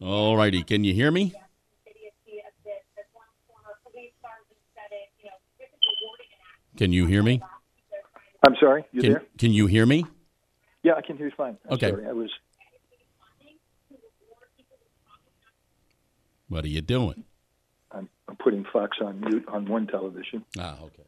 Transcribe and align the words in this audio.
All 0.00 0.36
righty. 0.36 0.62
Can 0.62 0.84
you 0.84 0.92
hear 0.94 1.10
me? 1.10 1.32
Can 6.76 6.92
you 6.92 7.06
hear 7.06 7.22
me? 7.22 7.40
I'm 8.46 8.54
sorry, 8.60 8.84
you 8.92 9.00
Can, 9.00 9.12
there? 9.12 9.22
can 9.38 9.50
you 9.52 9.66
hear 9.66 9.86
me? 9.86 10.04
Yeah, 10.82 10.92
I 10.94 11.00
can 11.00 11.16
hear 11.16 11.26
you 11.26 11.32
fine. 11.36 11.56
I'm 11.66 11.74
Okay. 11.74 11.90
Sorry. 11.90 12.06
I 12.06 12.12
was 12.12 12.30
What 16.48 16.64
are 16.64 16.68
you 16.68 16.80
doing? 16.80 17.24
I'm, 17.90 18.08
I'm 18.28 18.36
putting 18.36 18.64
Fox 18.72 18.98
on 19.00 19.20
mute 19.20 19.44
on 19.48 19.66
one 19.66 19.86
television, 19.88 20.44
Ah, 20.58 20.76
okay. 20.82 21.02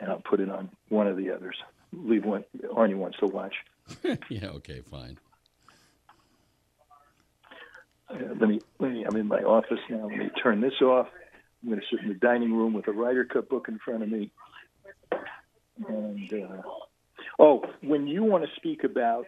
and 0.00 0.10
I'll 0.10 0.18
put 0.28 0.40
it 0.40 0.48
on 0.50 0.70
one 0.88 1.06
of 1.06 1.16
the 1.16 1.30
others. 1.30 1.54
Leave 1.92 2.24
one. 2.24 2.44
Arnie 2.72 2.96
wants 2.96 3.18
to 3.18 3.26
watch. 3.28 3.54
yeah, 4.28 4.48
okay, 4.48 4.80
fine. 4.90 5.18
Uh, 8.14 8.34
let 8.38 8.48
me. 8.48 8.60
Let 8.78 8.92
me. 8.92 9.04
I'm 9.04 9.16
in 9.16 9.26
my 9.26 9.42
office 9.42 9.80
now. 9.90 10.06
Let 10.08 10.18
me 10.18 10.30
turn 10.42 10.60
this 10.60 10.80
off. 10.80 11.08
I'm 11.62 11.70
going 11.70 11.80
to 11.80 11.86
sit 11.90 12.02
in 12.02 12.08
the 12.08 12.14
dining 12.14 12.52
room 12.52 12.72
with 12.72 12.88
a 12.88 12.92
Ryder 12.92 13.24
Cup 13.24 13.48
book 13.48 13.66
in 13.68 13.78
front 13.78 14.02
of 14.02 14.08
me. 14.08 14.30
And 15.88 16.32
uh, 16.32 16.62
oh, 17.38 17.64
when 17.82 18.06
you 18.06 18.22
want 18.22 18.44
to 18.44 18.50
speak 18.56 18.84
about, 18.84 19.26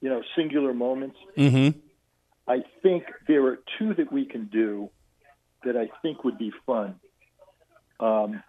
you 0.00 0.08
know, 0.08 0.22
singular 0.34 0.72
moments, 0.74 1.16
Mm-hmm. 1.36 1.78
I 2.48 2.62
think 2.82 3.04
there 3.26 3.44
are 3.46 3.58
two 3.78 3.94
that 3.94 4.12
we 4.12 4.24
can 4.24 4.46
do 4.46 4.88
that 5.64 5.76
I 5.76 5.88
think 6.00 6.24
would 6.24 6.38
be 6.38 6.52
fun. 6.64 6.94
Um, 7.98 8.42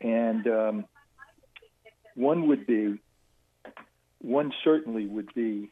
and 0.00 0.46
um, 0.46 0.84
one 2.14 2.48
would 2.48 2.66
be, 2.66 2.98
one 4.20 4.52
certainly 4.64 5.06
would 5.06 5.32
be 5.34 5.70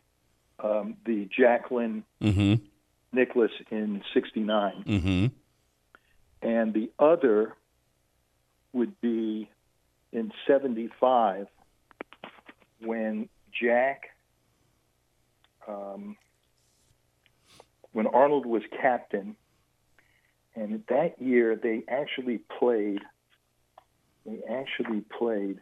um, 0.63 0.97
the 1.07 1.29
Jacklin 1.37 2.05
Mm-hmm. 2.23 2.65
Nicklaus 3.13 3.51
in 3.71 4.03
'69, 4.15 4.85
Mm-hmm. 4.87 5.27
and 6.49 6.75
the 6.75 6.91
other 6.99 7.55
would 8.73 9.01
be 9.01 9.49
in 10.13 10.33
'75 10.47 11.47
when 12.81 13.29
Jack, 13.53 14.03
um, 15.69 16.17
when 17.93 18.07
Arnold 18.07 18.47
was 18.47 18.63
captain, 18.81 19.37
and 20.55 20.83
that 20.89 21.21
year 21.21 21.57
they 21.57 21.83
actually 21.89 22.39
played. 22.59 23.01
They 24.25 24.39
actually 24.49 25.03
played. 25.19 25.59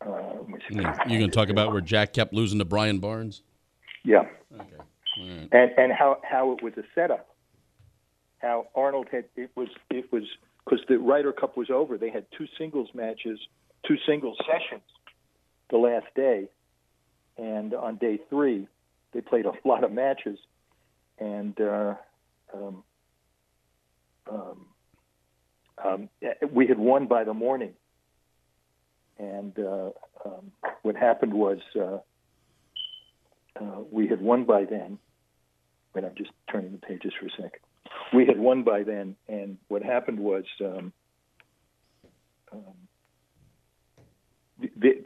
Uh, 0.00 0.10
let 0.38 0.48
me 0.48 0.58
see. 0.68 0.76
You 0.76 1.18
going 1.18 1.22
to 1.22 1.28
talk 1.28 1.48
about 1.48 1.72
where 1.72 1.80
Jack 1.80 2.12
kept 2.12 2.32
losing 2.32 2.60
to 2.60 2.64
Brian 2.64 2.98
Barnes? 3.00 3.42
Yeah. 4.04 4.26
Okay. 4.54 4.66
Right. 5.18 5.48
and 5.52 5.70
and 5.76 5.92
how 5.92 6.18
how 6.22 6.52
it 6.52 6.62
was 6.62 6.74
a 6.76 6.84
setup. 6.94 7.28
How 8.38 8.68
Arnold 8.74 9.08
had 9.10 9.24
it 9.36 9.50
was 9.56 9.68
it 9.90 10.12
was 10.12 10.24
because 10.64 10.84
the 10.88 10.98
Ryder 10.98 11.32
Cup 11.32 11.56
was 11.56 11.70
over. 11.70 11.98
They 11.98 12.10
had 12.10 12.26
two 12.36 12.46
singles 12.56 12.88
matches, 12.94 13.40
two 13.86 13.96
singles 14.06 14.38
sessions, 14.46 14.84
the 15.70 15.78
last 15.78 16.06
day, 16.14 16.48
and 17.36 17.74
on 17.74 17.96
day 17.96 18.18
three 18.30 18.68
they 19.12 19.20
played 19.20 19.46
a 19.46 19.52
lot 19.64 19.84
of 19.84 19.92
matches, 19.92 20.38
and 21.18 21.58
uh, 21.60 21.94
um, 22.54 22.84
um, 24.30 24.66
um, 25.82 26.08
we 26.52 26.66
had 26.66 26.78
won 26.78 27.06
by 27.06 27.24
the 27.24 27.34
morning. 27.34 27.72
And 29.18 29.58
uh, 29.58 29.90
um, 30.24 30.52
what 30.82 30.94
happened 30.94 31.34
was 31.34 31.58
uh, 31.74 31.98
uh, 33.60 33.80
we 33.90 34.06
had 34.06 34.20
won 34.20 34.44
by 34.44 34.64
then. 34.64 34.98
Wait, 35.94 36.04
I'm 36.04 36.14
just 36.16 36.30
turning 36.50 36.72
the 36.72 36.78
pages 36.78 37.12
for 37.18 37.26
a 37.26 37.30
second. 37.30 37.60
We 38.12 38.26
had 38.26 38.38
won 38.38 38.62
by 38.62 38.82
then, 38.82 39.16
and 39.28 39.58
what 39.68 39.82
happened 39.82 40.20
was 40.20 40.44
um, 40.60 40.92
um, 42.52 42.88
the, 44.76 45.04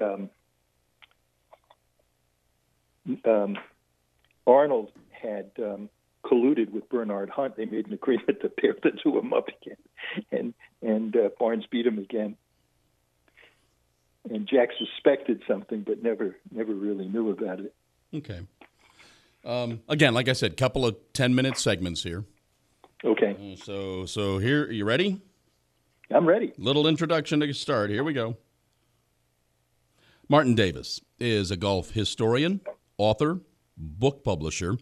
uh, 0.00 0.04
um, 0.04 0.30
um, 3.24 3.58
Arnold 4.46 4.92
had 5.10 5.50
um, 5.58 5.88
colluded 6.24 6.70
with 6.70 6.88
Bernard 6.88 7.30
Hunt. 7.30 7.56
They 7.56 7.66
made 7.66 7.86
an 7.86 7.92
agreement 7.92 8.40
to 8.42 8.48
pair 8.48 8.74
the 8.82 8.92
two 9.02 9.16
of 9.16 9.22
them 9.22 9.32
up 9.32 9.48
again, 9.48 9.76
and 10.30 10.54
and 10.82 11.16
uh, 11.16 11.28
Barnes 11.38 11.64
beat 11.70 11.86
him 11.86 11.98
again. 11.98 12.36
And 14.30 14.48
Jack 14.48 14.70
suspected 14.78 15.42
something, 15.46 15.82
but 15.82 16.02
never 16.02 16.36
never 16.50 16.72
really 16.74 17.08
knew 17.08 17.30
about 17.30 17.60
it. 17.60 17.74
Okay. 18.14 18.40
Um, 19.44 19.80
again, 19.88 20.14
like 20.14 20.28
I 20.28 20.32
said, 20.32 20.56
couple 20.56 20.86
of 20.86 20.96
ten-minute 21.12 21.58
segments 21.58 22.02
here. 22.02 22.24
Okay, 23.04 23.36
Uh, 23.52 23.56
So, 23.56 24.06
so 24.06 24.38
here, 24.38 24.70
you 24.70 24.84
ready? 24.84 25.20
I'm 26.10 26.26
ready. 26.26 26.52
Little 26.56 26.86
introduction 26.86 27.40
to 27.40 27.52
start. 27.52 27.90
Here 27.90 28.04
we 28.04 28.12
go. 28.12 28.36
Martin 30.28 30.54
Davis 30.54 31.00
is 31.18 31.50
a 31.50 31.56
golf 31.56 31.90
historian, 31.90 32.60
author, 32.96 33.40
book 33.76 34.24
publisher. 34.24 34.78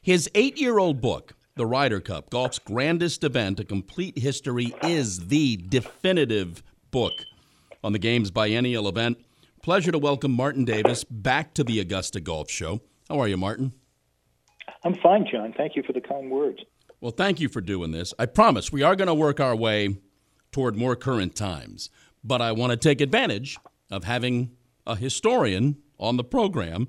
His 0.00 0.30
eight 0.34 0.58
year 0.58 0.78
old 0.78 1.00
book, 1.02 1.34
The 1.56 1.66
Ryder 1.66 2.00
Cup, 2.00 2.30
golf's 2.30 2.58
grandest 2.58 3.22
event, 3.24 3.60
a 3.60 3.64
complete 3.64 4.18
history, 4.18 4.74
is 4.82 5.28
the 5.28 5.56
definitive 5.56 6.62
book 6.90 7.12
on 7.84 7.92
the 7.92 7.98
game's 7.98 8.30
biennial 8.30 8.88
event. 8.88 9.18
Pleasure 9.62 9.92
to 9.92 9.98
welcome 9.98 10.32
Martin 10.32 10.64
Davis 10.64 11.04
back 11.04 11.52
to 11.54 11.64
the 11.64 11.80
Augusta 11.80 12.20
Golf 12.20 12.50
Show. 12.50 12.80
How 13.10 13.18
are 13.20 13.28
you, 13.28 13.36
Martin? 13.36 13.72
I'm 14.84 14.94
fine, 14.94 15.26
John. 15.30 15.52
Thank 15.56 15.76
you 15.76 15.82
for 15.82 15.92
the 15.92 16.00
kind 16.00 16.30
words. 16.30 16.60
Well, 17.00 17.12
thank 17.12 17.40
you 17.40 17.48
for 17.48 17.60
doing 17.60 17.92
this. 17.92 18.12
I 18.18 18.26
promise 18.26 18.72
we 18.72 18.82
are 18.82 18.96
going 18.96 19.08
to 19.08 19.14
work 19.14 19.40
our 19.40 19.54
way 19.54 19.98
toward 20.50 20.76
more 20.76 20.96
current 20.96 21.36
times, 21.36 21.90
but 22.24 22.40
I 22.40 22.52
want 22.52 22.70
to 22.72 22.76
take 22.76 23.00
advantage 23.00 23.58
of 23.90 24.04
having 24.04 24.50
a 24.86 24.96
historian 24.96 25.76
on 25.98 26.16
the 26.16 26.24
program. 26.24 26.88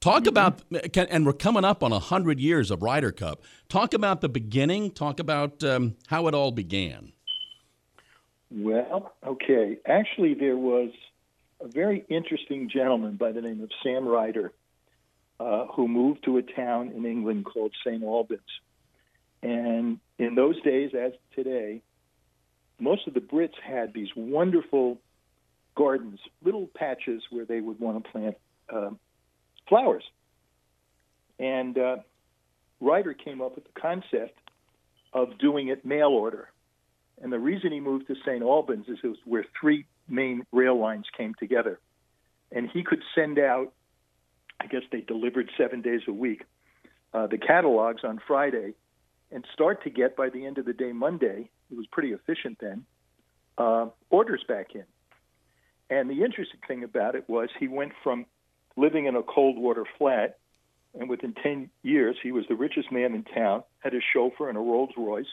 Talk 0.00 0.26
about, 0.26 0.62
and 1.10 1.26
we're 1.26 1.34
coming 1.34 1.64
up 1.64 1.82
on 1.82 1.90
100 1.90 2.40
years 2.40 2.70
of 2.70 2.82
Ryder 2.82 3.12
Cup. 3.12 3.42
Talk 3.68 3.92
about 3.92 4.22
the 4.22 4.30
beginning, 4.30 4.92
talk 4.92 5.20
about 5.20 5.62
um, 5.62 5.96
how 6.06 6.26
it 6.26 6.34
all 6.34 6.52
began. 6.52 7.12
Well, 8.50 9.12
okay. 9.26 9.76
Actually, 9.86 10.34
there 10.34 10.56
was 10.56 10.90
a 11.60 11.68
very 11.68 12.04
interesting 12.08 12.70
gentleman 12.72 13.16
by 13.16 13.32
the 13.32 13.42
name 13.42 13.62
of 13.62 13.70
Sam 13.82 14.08
Ryder 14.08 14.52
uh, 15.40 15.66
who 15.74 15.88
moved 15.88 16.22
to 16.26 16.36
a 16.36 16.42
town 16.42 16.92
in 16.94 17.06
England 17.06 17.46
called 17.46 17.72
St. 17.84 18.04
Albans. 18.04 18.42
And 19.42 19.98
in 20.18 20.34
those 20.34 20.60
days, 20.62 20.90
as 20.94 21.12
today, 21.34 21.80
most 22.78 23.08
of 23.08 23.14
the 23.14 23.20
Brits 23.20 23.58
had 23.62 23.94
these 23.94 24.10
wonderful 24.14 24.98
gardens, 25.74 26.20
little 26.44 26.68
patches 26.74 27.22
where 27.30 27.46
they 27.46 27.60
would 27.60 27.80
want 27.80 28.04
to 28.04 28.10
plant 28.10 28.36
uh, 28.68 28.90
flowers. 29.66 30.04
And 31.38 31.78
uh, 31.78 31.96
Ryder 32.80 33.14
came 33.14 33.40
up 33.40 33.54
with 33.54 33.64
the 33.64 33.80
concept 33.80 34.38
of 35.14 35.38
doing 35.38 35.68
it 35.68 35.86
mail 35.86 36.08
order. 36.08 36.50
And 37.22 37.32
the 37.32 37.38
reason 37.38 37.72
he 37.72 37.80
moved 37.80 38.08
to 38.08 38.14
St. 38.26 38.42
Albans 38.42 38.88
is 38.88 38.98
it 39.02 39.08
was 39.08 39.18
where 39.24 39.46
three 39.58 39.86
main 40.06 40.44
rail 40.52 40.78
lines 40.78 41.06
came 41.16 41.34
together. 41.34 41.80
And 42.52 42.68
he 42.70 42.82
could 42.82 43.02
send 43.14 43.38
out, 43.38 43.72
I 44.60 44.66
guess 44.66 44.82
they 44.92 45.00
delivered 45.00 45.50
seven 45.56 45.80
days 45.80 46.02
a 46.06 46.12
week, 46.12 46.44
uh, 47.14 47.26
the 47.26 47.38
catalogs 47.38 48.04
on 48.04 48.20
Friday 48.26 48.74
and 49.32 49.44
start 49.52 49.84
to 49.84 49.90
get 49.90 50.16
by 50.16 50.28
the 50.28 50.44
end 50.44 50.58
of 50.58 50.64
the 50.64 50.72
day 50.72 50.92
Monday, 50.92 51.50
it 51.70 51.76
was 51.76 51.86
pretty 51.86 52.12
efficient 52.12 52.58
then, 52.60 52.84
uh, 53.58 53.86
orders 54.10 54.44
back 54.46 54.74
in. 54.74 54.84
And 55.88 56.10
the 56.10 56.24
interesting 56.24 56.60
thing 56.68 56.84
about 56.84 57.14
it 57.14 57.28
was 57.28 57.48
he 57.58 57.68
went 57.68 57.92
from 58.02 58.26
living 58.76 59.06
in 59.06 59.16
a 59.16 59.22
cold 59.22 59.58
water 59.58 59.84
flat, 59.98 60.38
and 60.98 61.08
within 61.08 61.34
10 61.34 61.70
years, 61.82 62.16
he 62.22 62.32
was 62.32 62.44
the 62.48 62.54
richest 62.54 62.90
man 62.92 63.14
in 63.14 63.24
town, 63.24 63.62
had 63.78 63.94
a 63.94 64.00
chauffeur 64.12 64.48
and 64.48 64.58
a 64.58 64.60
Rolls 64.60 64.90
Royce 64.96 65.26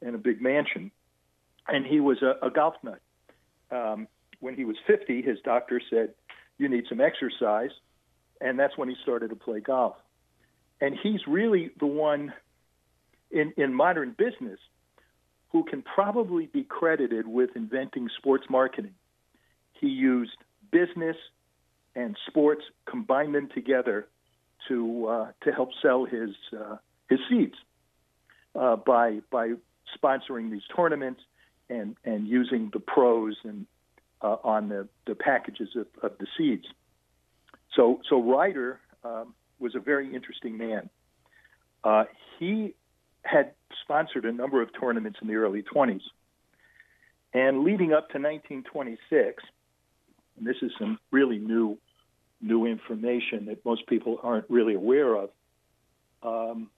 and 0.00 0.14
a 0.14 0.18
big 0.18 0.40
mansion 0.42 0.90
and 1.68 1.86
he 1.86 2.00
was 2.00 2.22
a, 2.22 2.34
a 2.44 2.50
golf 2.50 2.74
nut. 2.82 3.00
Um, 3.70 4.08
when 4.40 4.54
he 4.54 4.64
was 4.64 4.76
50, 4.86 5.22
his 5.22 5.38
doctor 5.44 5.80
said, 5.90 6.14
"You 6.58 6.68
need 6.68 6.84
some 6.88 7.00
exercise," 7.00 7.70
and 8.42 8.58
that's 8.58 8.76
when 8.76 8.88
he 8.88 8.96
started 9.02 9.30
to 9.30 9.36
play 9.36 9.60
golf. 9.60 9.96
And 10.80 10.96
he's 11.00 11.20
really 11.26 11.70
the 11.78 11.86
one 11.86 12.32
in 13.30 13.52
in 13.56 13.74
modern 13.74 14.14
business 14.16 14.58
who 15.50 15.64
can 15.64 15.82
probably 15.82 16.46
be 16.46 16.64
credited 16.64 17.26
with 17.26 17.50
inventing 17.54 18.08
sports 18.18 18.46
marketing. 18.48 18.94
He 19.74 19.88
used 19.88 20.36
business 20.70 21.16
and 21.94 22.16
sports, 22.26 22.62
combined 22.86 23.34
them 23.34 23.48
together 23.54 24.08
to 24.68 25.06
uh, 25.06 25.32
to 25.44 25.52
help 25.52 25.70
sell 25.80 26.04
his 26.04 26.30
uh, 26.58 26.76
his 27.08 27.20
seeds 27.28 27.54
uh, 28.54 28.76
by 28.76 29.20
by 29.30 29.52
sponsoring 29.96 30.50
these 30.50 30.62
tournaments 30.74 31.20
and 31.68 31.96
and 32.04 32.26
using 32.26 32.70
the 32.72 32.80
pros 32.80 33.36
and 33.44 33.66
uh, 34.22 34.36
on 34.44 34.68
the, 34.68 34.88
the 35.06 35.14
packages 35.14 35.70
of, 35.76 35.86
of 36.02 36.16
the 36.18 36.26
seeds. 36.38 36.64
So 37.74 38.00
so 38.08 38.22
Ryder 38.22 38.80
um, 39.04 39.34
was 39.58 39.74
a 39.74 39.80
very 39.80 40.14
interesting 40.14 40.56
man. 40.58 40.90
uh, 41.84 42.04
he 42.38 42.74
had 43.22 43.52
sponsored 43.82 44.24
a 44.24 44.32
number 44.32 44.62
of 44.62 44.68
tournaments 44.78 45.18
in 45.22 45.28
the 45.28 45.34
early 45.34 45.62
20s. 45.62 46.02
And 47.34 47.64
leading 47.64 47.92
up 47.92 48.10
to 48.10 48.18
1926, 48.18 49.42
and 50.36 50.46
this 50.46 50.56
is 50.62 50.70
some 50.78 50.98
really 51.10 51.38
new 51.38 51.78
new 52.40 52.66
information 52.66 53.46
that 53.46 53.64
most 53.64 53.86
people 53.86 54.18
aren't 54.22 54.44
really 54.50 54.74
aware 54.74 55.14
of. 55.14 55.30
Um, 56.24 56.70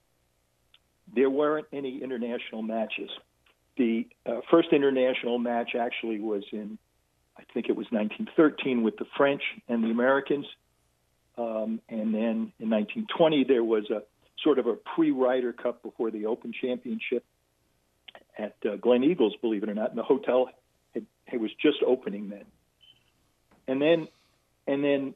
there 1.14 1.30
weren't 1.30 1.66
any 1.72 2.02
international 2.02 2.60
matches. 2.62 3.08
The 3.78 4.06
uh, 4.26 4.40
first 4.50 4.68
international 4.72 5.38
match 5.38 5.74
actually 5.74 6.20
was 6.20 6.44
in, 6.52 6.78
I 7.38 7.44
think 7.54 7.70
it 7.70 7.76
was 7.76 7.86
1913 7.90 8.82
with 8.82 8.98
the 8.98 9.06
French 9.16 9.42
and 9.66 9.82
the 9.82 9.88
Americans. 9.88 10.44
Um, 11.36 11.80
and 11.88 12.14
then 12.14 12.52
in 12.60 12.70
1920, 12.70 13.44
there 13.44 13.64
was 13.64 13.90
a 13.90 14.02
sort 14.42 14.58
of 14.58 14.66
a 14.66 14.74
pre 14.74 15.10
Ryder 15.10 15.52
Cup 15.52 15.82
before 15.82 16.10
the 16.10 16.26
Open 16.26 16.52
Championship 16.52 17.24
at 18.38 18.54
uh, 18.64 18.76
Gleneagles, 18.76 19.40
believe 19.40 19.62
it 19.62 19.68
or 19.68 19.74
not. 19.74 19.90
And 19.90 19.98
the 19.98 20.04
hotel 20.04 20.48
had, 20.94 21.06
it 21.32 21.40
was 21.40 21.50
just 21.60 21.78
opening 21.86 22.28
then. 22.28 22.44
And 23.66 23.80
then, 23.80 24.08
and 24.66 24.84
then 24.84 25.14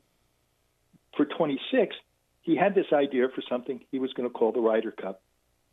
for 1.17 1.25
26, 1.25 1.95
he 2.43 2.57
had 2.57 2.75
this 2.75 2.87
idea 2.93 3.29
for 3.35 3.43
something 3.49 3.81
he 3.91 3.99
was 3.99 4.13
going 4.15 4.29
to 4.29 4.33
call 4.33 4.53
the 4.53 4.61
Ryder 4.61 4.93
Cup 4.93 5.21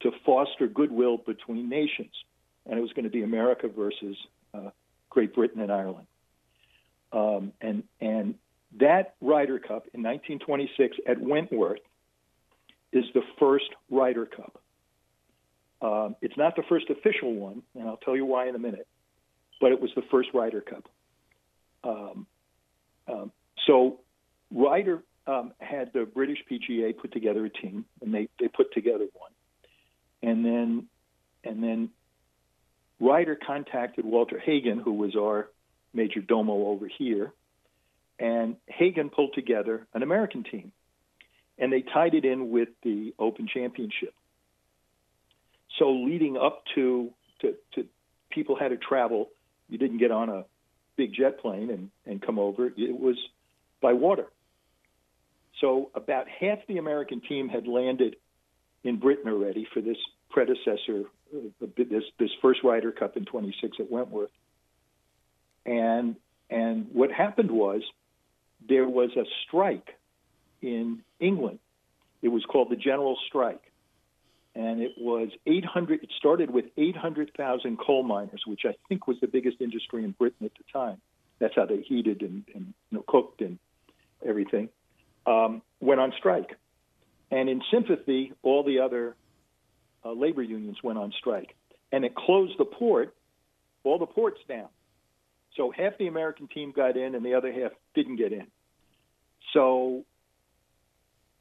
to 0.01 0.11
foster 0.25 0.67
goodwill 0.67 1.17
between 1.17 1.69
nations. 1.69 2.11
And 2.65 2.77
it 2.77 2.81
was 2.81 2.91
going 2.93 3.05
to 3.05 3.11
be 3.11 3.23
America 3.23 3.67
versus 3.67 4.17
uh, 4.53 4.71
Great 5.09 5.33
Britain 5.33 5.61
and 5.61 5.71
Ireland. 5.71 6.07
Um, 7.13 7.53
and, 7.61 7.83
and 8.01 8.35
that 8.79 9.15
Ryder 9.21 9.59
Cup 9.59 9.87
in 9.93 10.03
1926 10.03 10.97
at 11.07 11.19
Wentworth 11.19 11.79
is 12.91 13.05
the 13.13 13.21
first 13.39 13.69
Ryder 13.89 14.25
Cup. 14.25 14.61
Um, 15.81 16.15
it's 16.21 16.37
not 16.37 16.55
the 16.55 16.63
first 16.67 16.89
official 16.89 17.33
one, 17.33 17.61
and 17.75 17.87
I'll 17.87 17.97
tell 17.97 18.15
you 18.15 18.25
why 18.25 18.47
in 18.47 18.55
a 18.55 18.59
minute, 18.59 18.87
but 19.61 19.71
it 19.71 19.81
was 19.81 19.91
the 19.95 20.01
first 20.09 20.29
Ryder 20.33 20.61
Cup. 20.61 20.89
Um, 21.83 22.27
um, 23.07 23.31
so 23.67 23.99
Ryder 24.51 25.03
um, 25.27 25.53
had 25.59 25.91
the 25.93 26.05
British 26.05 26.39
PGA 26.49 26.97
put 26.97 27.11
together 27.11 27.45
a 27.45 27.49
team, 27.49 27.85
and 28.01 28.13
they, 28.13 28.29
they 28.39 28.47
put 28.47 28.73
together 28.73 29.05
one, 29.13 29.31
and 30.23 30.45
then 30.45 30.87
and 31.43 31.61
then 31.61 31.89
Ryder 32.99 33.37
contacted 33.45 34.05
Walter 34.05 34.39
Hagen, 34.39 34.79
who 34.79 34.93
was 34.93 35.15
our 35.15 35.49
major 35.93 36.21
domo 36.21 36.67
over 36.67 36.87
here, 36.87 37.33
and 38.19 38.55
Hagen 38.67 39.09
pulled 39.09 39.33
together 39.33 39.87
an 39.93 40.03
American 40.03 40.43
team, 40.43 40.71
and 41.57 41.71
they 41.71 41.81
tied 41.81 42.13
it 42.13 42.25
in 42.25 42.49
with 42.49 42.69
the 42.83 43.13
Open 43.19 43.47
Championship. 43.47 44.13
So 45.79 45.91
leading 45.91 46.37
up 46.37 46.63
to 46.75 47.11
to, 47.41 47.55
to 47.73 47.85
people 48.29 48.55
had 48.55 48.69
to 48.69 48.77
travel. 48.77 49.29
You 49.69 49.77
didn't 49.77 49.97
get 49.97 50.11
on 50.11 50.29
a 50.29 50.45
big 50.95 51.13
jet 51.13 51.39
plane 51.39 51.69
and, 51.69 51.89
and 52.05 52.21
come 52.21 52.39
over. 52.39 52.67
It 52.67 52.99
was 52.99 53.17
by 53.81 53.93
water. 53.93 54.27
So 55.61 55.89
about 55.95 56.27
half 56.27 56.59
the 56.67 56.77
American 56.77 57.21
team 57.21 57.49
had 57.49 57.67
landed 57.67 58.17
in 58.83 58.97
Britain 58.97 59.31
already 59.31 59.67
for 59.73 59.81
this 59.81 59.97
predecessor, 60.29 61.03
uh, 61.35 61.67
this 61.77 62.03
this 62.19 62.29
first 62.41 62.59
Ryder 62.63 62.91
Cup 62.91 63.17
in 63.17 63.25
26 63.25 63.77
at 63.79 63.89
Wentworth. 63.89 64.29
And 65.65 66.17
and 66.49 66.87
what 66.91 67.11
happened 67.11 67.51
was 67.51 67.81
there 68.67 68.87
was 68.87 69.11
a 69.15 69.25
strike 69.45 69.97
in 70.61 71.01
England. 71.19 71.59
It 72.21 72.29
was 72.29 72.43
called 72.45 72.69
the 72.69 72.75
General 72.75 73.17
Strike, 73.27 73.71
and 74.55 74.81
it 74.81 74.93
was 74.97 75.29
800. 75.45 76.03
It 76.03 76.09
started 76.17 76.49
with 76.49 76.65
800,000 76.77 77.77
coal 77.77 78.03
miners, 78.03 78.43
which 78.47 78.61
I 78.65 78.75
think 78.89 79.07
was 79.07 79.17
the 79.21 79.27
biggest 79.27 79.61
industry 79.61 80.03
in 80.03 80.11
Britain 80.11 80.45
at 80.45 80.53
the 80.57 80.63
time. 80.73 80.99
That's 81.39 81.55
how 81.55 81.65
they 81.65 81.81
heated 81.81 82.21
and, 82.21 82.43
and 82.53 82.73
you 82.89 82.97
know, 82.97 83.03
cooked 83.07 83.41
and 83.41 83.59
everything 84.25 84.69
um, 85.25 85.61
went 85.79 85.99
on 85.99 86.13
strike. 86.17 86.55
And 87.31 87.49
in 87.49 87.61
sympathy, 87.71 88.33
all 88.43 88.63
the 88.63 88.79
other 88.79 89.15
uh, 90.03 90.11
labor 90.11 90.43
unions 90.43 90.77
went 90.83 90.99
on 90.99 91.11
strike. 91.19 91.55
And 91.91 92.05
it 92.05 92.15
closed 92.15 92.57
the 92.57 92.65
port, 92.65 93.15
all 93.83 93.99
the 93.99 94.05
ports 94.05 94.39
down. 94.47 94.67
So 95.55 95.71
half 95.71 95.97
the 95.97 96.07
American 96.07 96.47
team 96.47 96.73
got 96.75 96.97
in 96.97 97.15
and 97.15 97.25
the 97.25 97.33
other 97.35 97.51
half 97.51 97.71
didn't 97.93 98.17
get 98.17 98.33
in. 98.33 98.47
So 99.55 100.03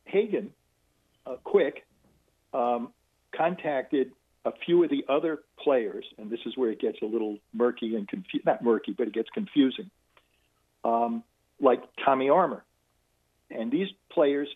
Hagen, 0.04 0.50
uh, 1.26 1.36
quick, 1.42 1.84
um, 2.54 2.92
contacted 3.36 4.12
a 4.44 4.52
few 4.64 4.84
of 4.84 4.90
the 4.90 5.04
other 5.08 5.40
players, 5.58 6.04
and 6.16 6.30
this 6.30 6.38
is 6.46 6.56
where 6.56 6.70
it 6.70 6.80
gets 6.80 6.98
a 7.02 7.06
little 7.06 7.38
murky 7.52 7.96
and 7.96 8.06
confusing. 8.06 8.42
Not 8.46 8.62
murky, 8.62 8.94
but 8.96 9.08
it 9.08 9.14
gets 9.14 9.28
confusing. 9.34 9.90
Um, 10.84 11.24
like 11.60 11.82
Tommy 12.04 12.28
Armour, 12.28 12.64
and 13.50 13.72
these 13.72 13.88
players 14.12 14.48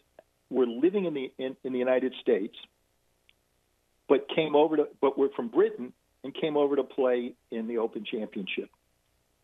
were 0.51 0.67
living 0.67 1.07
in 1.07 1.15
the 1.15 1.33
in, 1.39 1.57
in 1.65 1.73
the 1.73 1.79
United 1.79 2.15
States, 2.21 2.55
but 4.09 4.29
came 4.29 4.55
over 4.55 4.77
to 4.77 4.89
but 5.01 5.19
were 5.19 5.31
from 5.35 5.49
Britain 5.49 5.93
and 6.23 6.33
came 6.35 6.57
over 6.57 6.77
to 6.77 6.85
play 6.85 7.35
in 7.51 7.67
the 7.67 7.79
Open 7.79 8.05
Championship. 8.05 8.71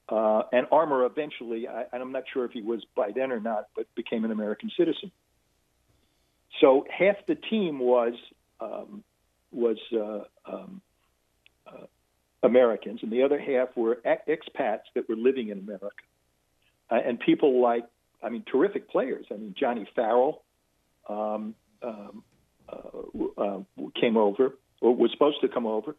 Uh, 0.08 0.42
and 0.52 0.66
Armour 0.70 1.04
eventually, 1.06 1.66
I, 1.66 1.84
I'm 1.92 2.12
not 2.12 2.24
sure 2.32 2.44
if 2.44 2.52
he 2.52 2.60
was 2.60 2.84
by 2.94 3.10
then 3.12 3.32
or 3.32 3.40
not, 3.40 3.68
but 3.74 3.86
became 3.94 4.24
an 4.24 4.30
American 4.30 4.70
citizen. 4.76 5.10
So 6.60 6.86
half 6.90 7.16
the 7.26 7.34
team 7.34 7.78
was 7.78 8.12
um, 8.60 9.02
was 9.50 9.78
uh, 9.92 10.24
um, 10.46 10.80
uh, 11.66 11.86
Americans, 12.42 13.00
and 13.02 13.10
the 13.10 13.22
other 13.22 13.38
half 13.38 13.76
were 13.76 13.98
expats 14.04 14.82
that 14.94 15.08
were 15.08 15.16
living 15.16 15.48
in 15.48 15.58
America. 15.58 15.88
Uh, 16.90 16.96
and 17.04 17.18
people 17.18 17.62
like 17.62 17.84
I 18.24 18.30
mean, 18.30 18.42
terrific 18.50 18.90
players. 18.90 19.26
I 19.30 19.34
mean, 19.34 19.54
Johnny 19.58 19.86
Farrell 19.94 20.42
um, 21.08 21.54
um, 21.82 22.24
uh, 22.68 23.40
uh, 23.40 23.58
came 24.00 24.16
over, 24.16 24.54
or 24.80 24.96
was 24.96 25.10
supposed 25.12 25.42
to 25.42 25.48
come 25.48 25.66
over. 25.66 25.94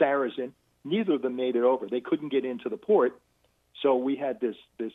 Sarazen. 0.00 0.52
Neither 0.84 1.14
of 1.14 1.22
them 1.22 1.36
made 1.36 1.56
it 1.56 1.64
over. 1.64 1.86
They 1.86 2.00
couldn't 2.00 2.30
get 2.30 2.44
into 2.44 2.68
the 2.68 2.76
port, 2.76 3.20
so 3.82 3.96
we 3.96 4.16
had 4.16 4.40
this 4.40 4.56
this 4.78 4.92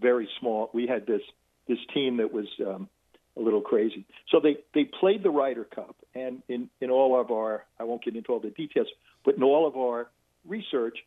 very 0.00 0.28
small. 0.40 0.70
We 0.72 0.86
had 0.86 1.06
this 1.06 1.22
this 1.68 1.78
team 1.92 2.18
that 2.18 2.32
was 2.32 2.46
um, 2.66 2.88
a 3.36 3.40
little 3.40 3.60
crazy. 3.60 4.04
So 4.30 4.40
they 4.40 4.58
they 4.74 4.84
played 4.84 5.22
the 5.22 5.30
Ryder 5.30 5.64
Cup, 5.64 5.96
and 6.14 6.42
in 6.48 6.68
in 6.80 6.90
all 6.90 7.20
of 7.20 7.30
our 7.30 7.64
I 7.78 7.84
won't 7.84 8.04
get 8.04 8.16
into 8.16 8.32
all 8.32 8.40
the 8.40 8.50
details, 8.50 8.88
but 9.24 9.36
in 9.36 9.42
all 9.42 9.66
of 9.66 9.76
our 9.76 10.08
research, 10.46 10.98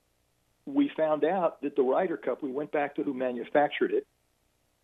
we 0.66 0.92
found 0.96 1.24
out 1.24 1.62
that 1.62 1.76
the 1.76 1.84
Ryder 1.84 2.18
Cup. 2.18 2.44
We 2.44 2.52
went 2.52 2.72
back 2.72 2.96
to 2.96 3.04
who 3.04 3.14
manufactured 3.14 3.92
it, 3.92 4.08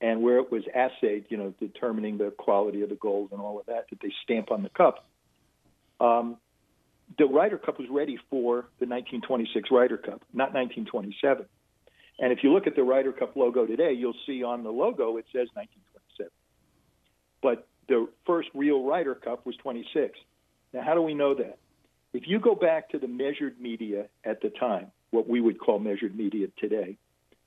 and 0.03 0.21
where 0.21 0.37
it 0.37 0.51
was 0.51 0.63
assayed, 0.75 1.25
you 1.29 1.37
know, 1.37 1.53
determining 1.59 2.17
the 2.17 2.31
quality 2.31 2.81
of 2.81 2.89
the 2.89 2.95
gold 2.95 3.29
and 3.31 3.39
all 3.39 3.59
of 3.59 3.65
that 3.67 3.85
that 3.89 3.99
they 4.01 4.11
stamp 4.23 4.51
on 4.51 4.61
the 4.63 4.69
cup. 4.69 5.05
Um, 5.99 6.37
the 7.17 7.25
Ryder 7.25 7.57
Cup 7.57 7.79
was 7.79 7.87
ready 7.89 8.17
for 8.29 8.65
the 8.79 8.85
1926 8.85 9.69
Ryder 9.71 9.97
Cup, 9.97 10.21
not 10.33 10.53
1927. 10.53 11.45
And 12.19 12.31
if 12.31 12.43
you 12.43 12.53
look 12.53 12.67
at 12.67 12.75
the 12.75 12.83
Ryder 12.83 13.11
Cup 13.11 13.35
logo 13.35 13.65
today, 13.65 13.93
you'll 13.93 14.15
see 14.25 14.43
on 14.43 14.63
the 14.63 14.69
logo 14.69 15.17
it 15.17 15.25
says 15.31 15.47
1927. 15.53 16.31
But 17.41 17.67
the 17.87 18.07
first 18.25 18.49
real 18.53 18.83
Ryder 18.83 19.15
Cup 19.15 19.45
was 19.45 19.55
26. 19.57 20.17
Now, 20.73 20.83
how 20.83 20.93
do 20.93 21.01
we 21.01 21.13
know 21.13 21.33
that? 21.35 21.57
If 22.13 22.27
you 22.27 22.39
go 22.39 22.55
back 22.55 22.89
to 22.89 22.99
the 22.99 23.07
measured 23.07 23.59
media 23.59 24.07
at 24.23 24.41
the 24.41 24.49
time, 24.49 24.91
what 25.09 25.27
we 25.27 25.41
would 25.41 25.59
call 25.59 25.79
measured 25.79 26.15
media 26.15 26.47
today, 26.59 26.97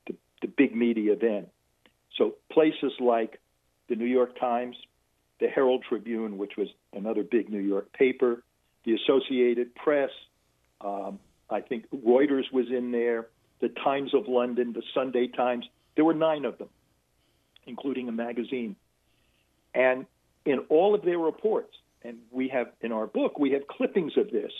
the, 0.06 0.14
the 0.42 0.48
big 0.48 0.74
media 0.74 1.14
then, 1.16 1.46
so 2.16 2.34
places 2.50 2.92
like 3.00 3.40
the 3.88 3.94
New 3.94 4.06
York 4.06 4.38
Times, 4.38 4.76
the 5.40 5.48
Herald 5.48 5.84
Tribune, 5.88 6.38
which 6.38 6.56
was 6.56 6.68
another 6.92 7.22
big 7.22 7.48
New 7.48 7.60
York 7.60 7.92
paper, 7.92 8.42
the 8.84 8.94
Associated 8.94 9.74
Press, 9.74 10.10
um, 10.80 11.18
I 11.48 11.60
think 11.60 11.86
Reuters 11.90 12.50
was 12.52 12.66
in 12.70 12.90
there, 12.90 13.28
the 13.60 13.68
Times 13.68 14.14
of 14.14 14.28
London, 14.28 14.72
the 14.72 14.82
Sunday 14.94 15.28
Times. 15.28 15.66
There 15.94 16.04
were 16.04 16.14
nine 16.14 16.44
of 16.44 16.58
them, 16.58 16.68
including 17.66 18.08
a 18.08 18.12
magazine. 18.12 18.76
And 19.74 20.06
in 20.44 20.60
all 20.68 20.94
of 20.94 21.02
their 21.02 21.18
reports, 21.18 21.74
and 22.02 22.18
we 22.30 22.48
have 22.48 22.68
in 22.80 22.92
our 22.92 23.06
book, 23.06 23.38
we 23.38 23.52
have 23.52 23.66
clippings 23.66 24.16
of 24.16 24.30
this, 24.30 24.52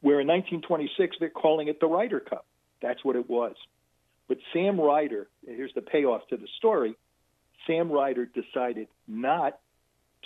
where 0.00 0.20
in 0.20 0.26
1926 0.26 1.16
they're 1.20 1.30
calling 1.30 1.68
it 1.68 1.80
the 1.80 1.86
Ryder 1.86 2.20
Cup. 2.20 2.44
That's 2.80 3.04
what 3.04 3.16
it 3.16 3.28
was. 3.28 3.54
But 4.28 4.38
Sam 4.52 4.80
Ryder, 4.80 5.28
here's 5.46 5.72
the 5.74 5.82
payoff 5.82 6.26
to 6.28 6.36
the 6.36 6.48
story 6.58 6.96
Sam 7.66 7.90
Ryder 7.90 8.26
decided 8.26 8.88
not 9.06 9.58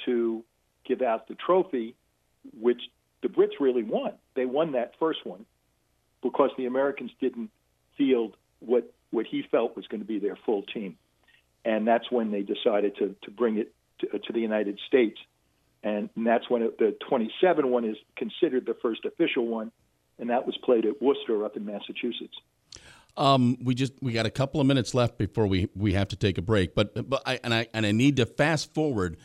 to 0.05 0.45
give 0.87 1.03
out 1.03 1.29
the 1.29 1.35
trophy, 1.35 1.95
which 2.59 2.81
the 3.23 3.29
Brits 3.29 3.61
really 3.61 3.83
won. 3.83 4.13
They 4.35 4.47
won 4.47 4.73
that 4.73 4.93
first 4.99 5.25
one 5.25 5.45
because 6.23 6.51
the 6.57 6.67
Americans 6.67 7.11
didn't 7.21 7.51
field 7.97 8.37
what 8.61 8.93
what 9.11 9.27
he 9.27 9.43
felt 9.51 9.77
was 9.77 9.87
going 9.87 10.01
to 10.01 10.07
be 10.07 10.19
their 10.19 10.37
full 10.45 10.63
team, 10.63 10.97
and 11.65 11.87
that's 11.87 12.11
when 12.11 12.31
they 12.31 12.43
decided 12.43 12.97
to 12.97 13.15
to 13.23 13.31
bring 13.31 13.59
it 13.59 13.73
to, 14.01 14.19
to 14.19 14.33
the 14.33 14.41
United 14.41 14.79
States. 14.87 15.19
and 15.83 16.11
that's 16.17 16.51
when 16.51 16.63
it, 16.63 16.79
the 16.79 16.97
27 17.09 17.71
one 17.71 17.85
is 17.85 17.97
considered 18.17 18.67
the 18.67 18.75
first 18.83 19.05
official 19.05 19.47
one, 19.47 19.71
and 20.19 20.31
that 20.31 20.47
was 20.47 20.57
played 20.59 20.85
at 20.85 21.01
Worcester 21.01 21.45
up 21.45 21.57
in 21.57 21.65
Massachusetts. 21.65 22.37
Um, 23.17 23.57
we 23.63 23.75
just 23.75 23.95
we 24.03 24.13
got 24.13 24.27
a 24.27 24.31
couple 24.31 24.61
of 24.61 24.67
minutes 24.67 24.93
left 24.95 25.17
before 25.17 25.47
we, 25.47 25.69
we 25.75 25.95
have 25.95 26.09
to 26.09 26.17
take 26.17 26.37
a 26.37 26.43
break, 26.43 26.75
but 26.75 27.09
but 27.09 27.23
I 27.25 27.41
and 27.43 27.55
I 27.55 27.69
and 27.73 27.87
I 27.87 27.93
need 27.93 28.17
to 28.17 28.27
fast 28.27 28.75
forward 28.75 29.17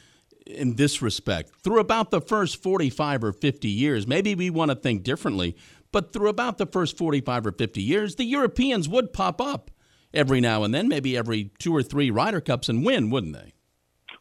in 0.46 0.76
this 0.76 1.02
respect 1.02 1.52
through 1.64 1.80
about 1.80 2.10
the 2.12 2.22
first 2.22 2.62
45 2.64 3.24
or 3.24 3.34
50 3.34 3.68
years. 3.68 4.08
Maybe 4.08 4.34
we 4.36 4.50
want 4.50 4.72
to 4.72 4.76
think 4.76 5.04
differently, 5.04 5.56
but 5.92 6.14
through 6.14 6.30
about 6.30 6.58
the 6.58 6.66
first 6.66 6.98
45 6.98 7.48
or 7.48 7.52
50 7.52 7.82
years, 7.82 8.16
the 8.16 8.24
Europeans 8.24 8.88
would 8.88 9.14
pop 9.14 9.42
up 9.42 9.72
every 10.14 10.42
now 10.42 10.64
and 10.64 10.74
then, 10.74 10.88
maybe 10.88 11.18
every 11.18 11.52
two 11.60 11.76
or 11.76 11.84
three 11.84 12.12
Ryder 12.12 12.42
Cups, 12.42 12.70
and 12.70 12.86
win, 12.86 13.10
wouldn't 13.10 13.34
they? 13.34 13.54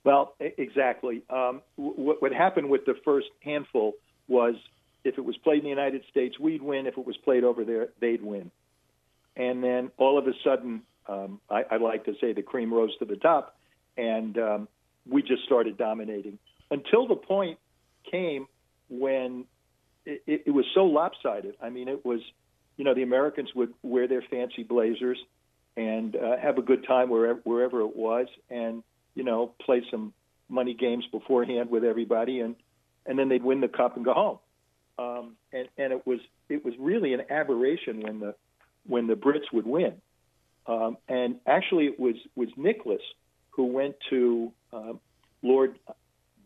Well, 0.05 0.35
exactly. 0.41 1.23
Um, 1.29 1.62
what, 1.77 2.23
what 2.23 2.33
happened 2.33 2.71
with 2.71 2.87
the 2.87 2.95
first 3.05 3.29
handful 3.41 3.95
was 4.29 4.55
if 5.05 5.19
it 5.19 5.25
was 5.25 5.37
played 5.39 5.59
in 5.59 5.65
the 5.65 5.71
United 5.71 6.03
States, 6.11 6.39
we'd 6.39 6.62
win. 6.62 6.87
If 6.87 6.97
it 6.97 7.07
was 7.07 7.17
played 7.19 7.45
over 7.45 7.65
there, 7.65 7.89
they'd 8.00 8.23
win. 8.23 8.50
And 9.37 9.62
then 9.62 9.91
all 9.97 10.19
of 10.19 10.27
a 10.27 10.33
sudden, 10.45 10.83
um, 11.07 11.41
I, 11.50 11.65
I 11.71 11.77
like 11.77 12.05
to 12.05 12.15
say 12.21 12.33
the 12.33 12.43
cream 12.43 12.73
rose 12.73 12.97
to 12.99 13.05
the 13.05 13.17
top, 13.17 13.57
and 13.97 14.37
um, 14.39 14.69
we 15.09 15.23
just 15.23 15.45
started 15.45 15.77
dominating 15.77 16.39
until 16.71 17.07
the 17.07 17.17
point 17.17 17.59
came 18.11 18.47
when 18.89 19.45
it, 20.04 20.42
it, 20.47 20.50
was 20.50 20.64
so 20.75 20.85
lopsided. 20.85 21.57
I 21.61 21.71
mean, 21.71 21.88
it 21.88 22.04
was, 22.04 22.21
you 22.76 22.85
know, 22.85 22.95
the 22.95 23.02
Americans 23.02 23.50
would 23.54 23.73
wear 23.83 24.09
their 24.09 24.23
fancy 24.23 24.62
blazers 24.62 25.19
and 25.76 26.16
uh, 26.16 26.37
have 26.38 26.59
a 26.59 26.62
good 26.62 26.87
time 26.87 27.11
wherever 27.11 27.40
wherever 27.45 27.80
it 27.80 27.95
was, 27.95 28.26
and 28.49 28.83
you 29.14 29.25
know, 29.25 29.52
play 29.64 29.83
some 29.90 30.12
money 30.49 30.75
games 30.75 31.04
beforehand 31.12 31.71
with 31.71 31.85
everybody, 31.85 32.40
and 32.40 32.57
and 33.07 33.19
then 33.19 33.28
they'd 33.28 33.45
win 33.45 33.61
the 33.61 33.69
cup 33.69 33.97
and 33.97 34.04
go 34.04 34.14
home. 34.14 34.38
Um, 34.99 35.37
and 35.52 35.69
and 35.78 35.92
it 35.92 36.07
was 36.07 36.21
it 36.49 36.64
was 36.64 36.75
really 36.78 37.14
an 37.14 37.23
aberration 37.30 38.00
when 38.00 38.21
the 38.21 38.35
when 38.87 39.07
the 39.07 39.14
Brits 39.14 39.52
would 39.52 39.66
win. 39.66 39.95
Um, 40.66 40.99
and 41.09 41.37
actually, 41.47 41.87
it 41.87 41.99
was 41.99 42.16
was 42.35 42.49
Nicklaus 42.57 43.02
who 43.50 43.66
went 43.66 43.97
to 44.11 44.52
uh, 44.73 44.92
Lord 45.42 45.78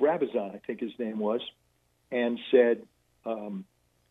Brabazon, 0.00 0.54
I 0.54 0.58
think 0.66 0.80
his 0.80 0.92
name 0.98 1.18
was, 1.18 1.40
and 2.10 2.38
said, 2.50 2.82
um, 3.26 3.64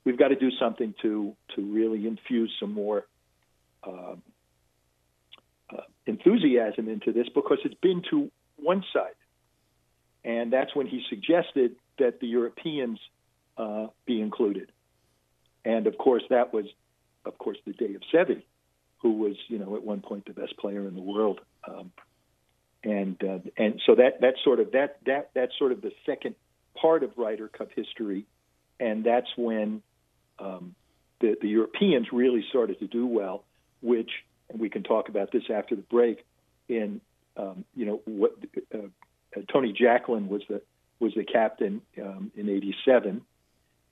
"We've 0.04 0.18
got 0.18 0.30
to 0.30 0.36
do 0.36 0.52
something 0.60 0.94
to 1.02 1.36
to 1.56 1.62
really 1.62 2.08
infuse 2.08 2.52
some 2.60 2.74
more 2.74 3.06
uh, 3.84 4.16
uh, 5.70 5.82
enthusiasm 6.06 6.90
into 6.90 7.12
this 7.12 7.28
because 7.34 7.60
it's 7.66 7.80
been 7.82 8.04
to 8.10 8.32
one 8.58 8.84
side. 8.94 9.16
And 10.24 10.52
that's 10.52 10.76
when 10.76 10.88
he 10.88 11.04
suggested 11.10 11.76
that 12.00 12.20
the 12.20 12.28
Europeans 12.28 13.00
uh, 13.58 13.88
be 14.06 14.22
included. 14.22 14.72
And 15.66 15.88
of 15.88 15.98
course, 15.98 16.24
that 16.30 16.54
was, 16.54 16.66
of 17.26 17.38
course, 17.38 17.58
the 17.66 17.74
day 17.74 17.96
of 17.96 18.02
Seve, 18.14 18.42
who 19.02 19.14
was, 19.14 19.36
you 19.48 19.60
know, 19.60 19.76
at 19.76 19.84
one 19.84 20.02
point 20.02 20.26
the 20.26 20.34
best 20.34 20.58
player 20.58 20.88
in 20.88 20.96
the 20.96 21.02
world. 21.02 21.42
Um, 21.68 21.92
and 22.84 23.22
uh, 23.24 23.40
and 23.58 23.82
so 23.86 23.96
that 23.96 24.20
that's 24.20 24.44
sort 24.44 24.60
of 24.60 24.74
that 24.74 24.98
that 25.06 25.30
that's 25.34 25.54
sort 25.58 25.72
of 25.72 25.82
the 25.82 25.92
second 26.06 26.36
part 26.76 27.04
of 27.04 27.12
Ryder 27.16 27.48
Cup 27.48 27.70
history, 27.74 28.26
and 28.84 29.04
that's 29.04 29.30
when 29.38 29.82
um, 30.40 30.76
the 31.22 31.38
the 31.42 31.48
Europeans 31.48 32.08
really 32.12 32.44
started 32.50 32.80
to 32.80 32.88
do 32.88 33.08
well, 33.08 33.44
which 33.82 34.12
and 34.50 34.60
we 34.60 34.70
can 34.70 34.84
talk 34.84 35.08
about 35.10 35.32
this 35.32 35.44
after 35.50 35.76
the 35.76 35.82
break. 35.82 36.26
In 36.68 37.02
um, 37.38 37.66
you 37.76 37.86
know 37.86 38.02
what 38.06 38.34
uh, 38.74 38.78
uh, 39.36 39.42
Tony 39.52 39.74
Jacklin 39.74 40.28
was 40.28 40.42
the 40.50 40.62
was 41.00 41.14
the 41.16 41.24
captain 41.24 41.82
um, 42.02 42.32
in 42.36 42.50
'87, 42.50 43.22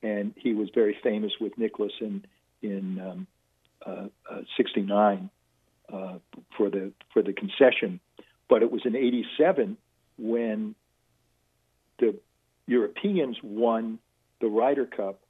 and 0.04 0.34
he 0.36 0.54
was 0.54 0.70
very 0.76 0.98
famous 1.02 1.32
with 1.40 1.58
Nicklaus 1.58 1.94
in 2.02 2.26
in 2.62 3.28
'69 4.58 5.18
um, 5.18 5.30
uh, 5.92 5.96
uh, 5.96 6.18
for 6.58 6.70
the 6.70 6.92
for 7.14 7.22
the 7.22 7.34
concession. 7.34 8.00
But 8.50 8.62
it 8.62 8.72
was 8.72 8.82
in 8.86 8.96
'87 8.96 9.78
when 10.18 10.76
the 12.00 12.20
Europeans 12.68 13.38
won 13.42 14.00
the 14.42 14.48
Ryder 14.48 14.86
Cup 14.86 15.22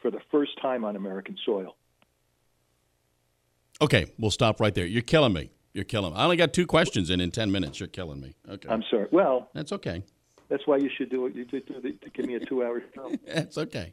for 0.00 0.10
the 0.10 0.20
first 0.30 0.52
time 0.60 0.84
on 0.84 0.96
American 0.96 1.36
soil. 1.44 1.76
Okay, 3.80 4.06
we'll 4.18 4.30
stop 4.30 4.60
right 4.60 4.74
there. 4.74 4.86
You're 4.86 5.02
killing 5.02 5.32
me. 5.32 5.50
You're 5.72 5.84
killing 5.84 6.12
me. 6.12 6.18
I 6.18 6.24
only 6.24 6.36
got 6.36 6.52
two 6.52 6.66
questions 6.66 7.10
in 7.10 7.20
in 7.20 7.30
10 7.30 7.50
minutes. 7.50 7.80
You're 7.80 7.88
killing 7.88 8.20
me. 8.20 8.36
Okay. 8.48 8.68
I'm 8.68 8.84
sorry. 8.90 9.08
Well, 9.10 9.50
that's 9.52 9.72
okay. 9.72 10.04
That's 10.48 10.66
why 10.66 10.76
you 10.76 10.90
should 10.96 11.10
do 11.10 11.26
it. 11.26 11.34
You 11.34 11.44
do, 11.46 11.60
give 12.12 12.26
me 12.26 12.34
a 12.34 12.40
two-hour 12.40 12.82
show. 12.94 13.12
that's 13.26 13.58
okay. 13.58 13.92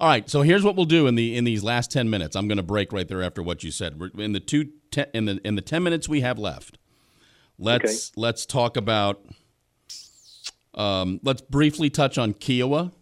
All 0.00 0.08
right. 0.08 0.28
So 0.28 0.42
here's 0.42 0.64
what 0.64 0.74
we'll 0.74 0.86
do 0.86 1.06
in 1.06 1.14
the 1.14 1.36
in 1.36 1.44
these 1.44 1.62
last 1.62 1.92
10 1.92 2.10
minutes. 2.10 2.34
I'm 2.34 2.48
going 2.48 2.56
to 2.56 2.64
break 2.64 2.92
right 2.92 3.06
there 3.06 3.22
after 3.22 3.42
what 3.42 3.62
you 3.62 3.70
said. 3.70 4.00
We're 4.00 4.10
in 4.18 4.32
the 4.32 4.40
two 4.40 4.70
ten, 4.90 5.06
in 5.14 5.26
the 5.26 5.40
in 5.44 5.54
the 5.54 5.62
10 5.62 5.82
minutes 5.82 6.08
we 6.08 6.22
have 6.22 6.38
left. 6.38 6.78
Let's 7.58 8.10
okay. 8.10 8.20
let's 8.20 8.46
talk 8.46 8.76
about. 8.76 9.24
Um, 10.74 11.20
let's 11.22 11.42
briefly 11.42 11.90
touch 11.90 12.16
on 12.16 12.32
Kiawah. 12.32 12.92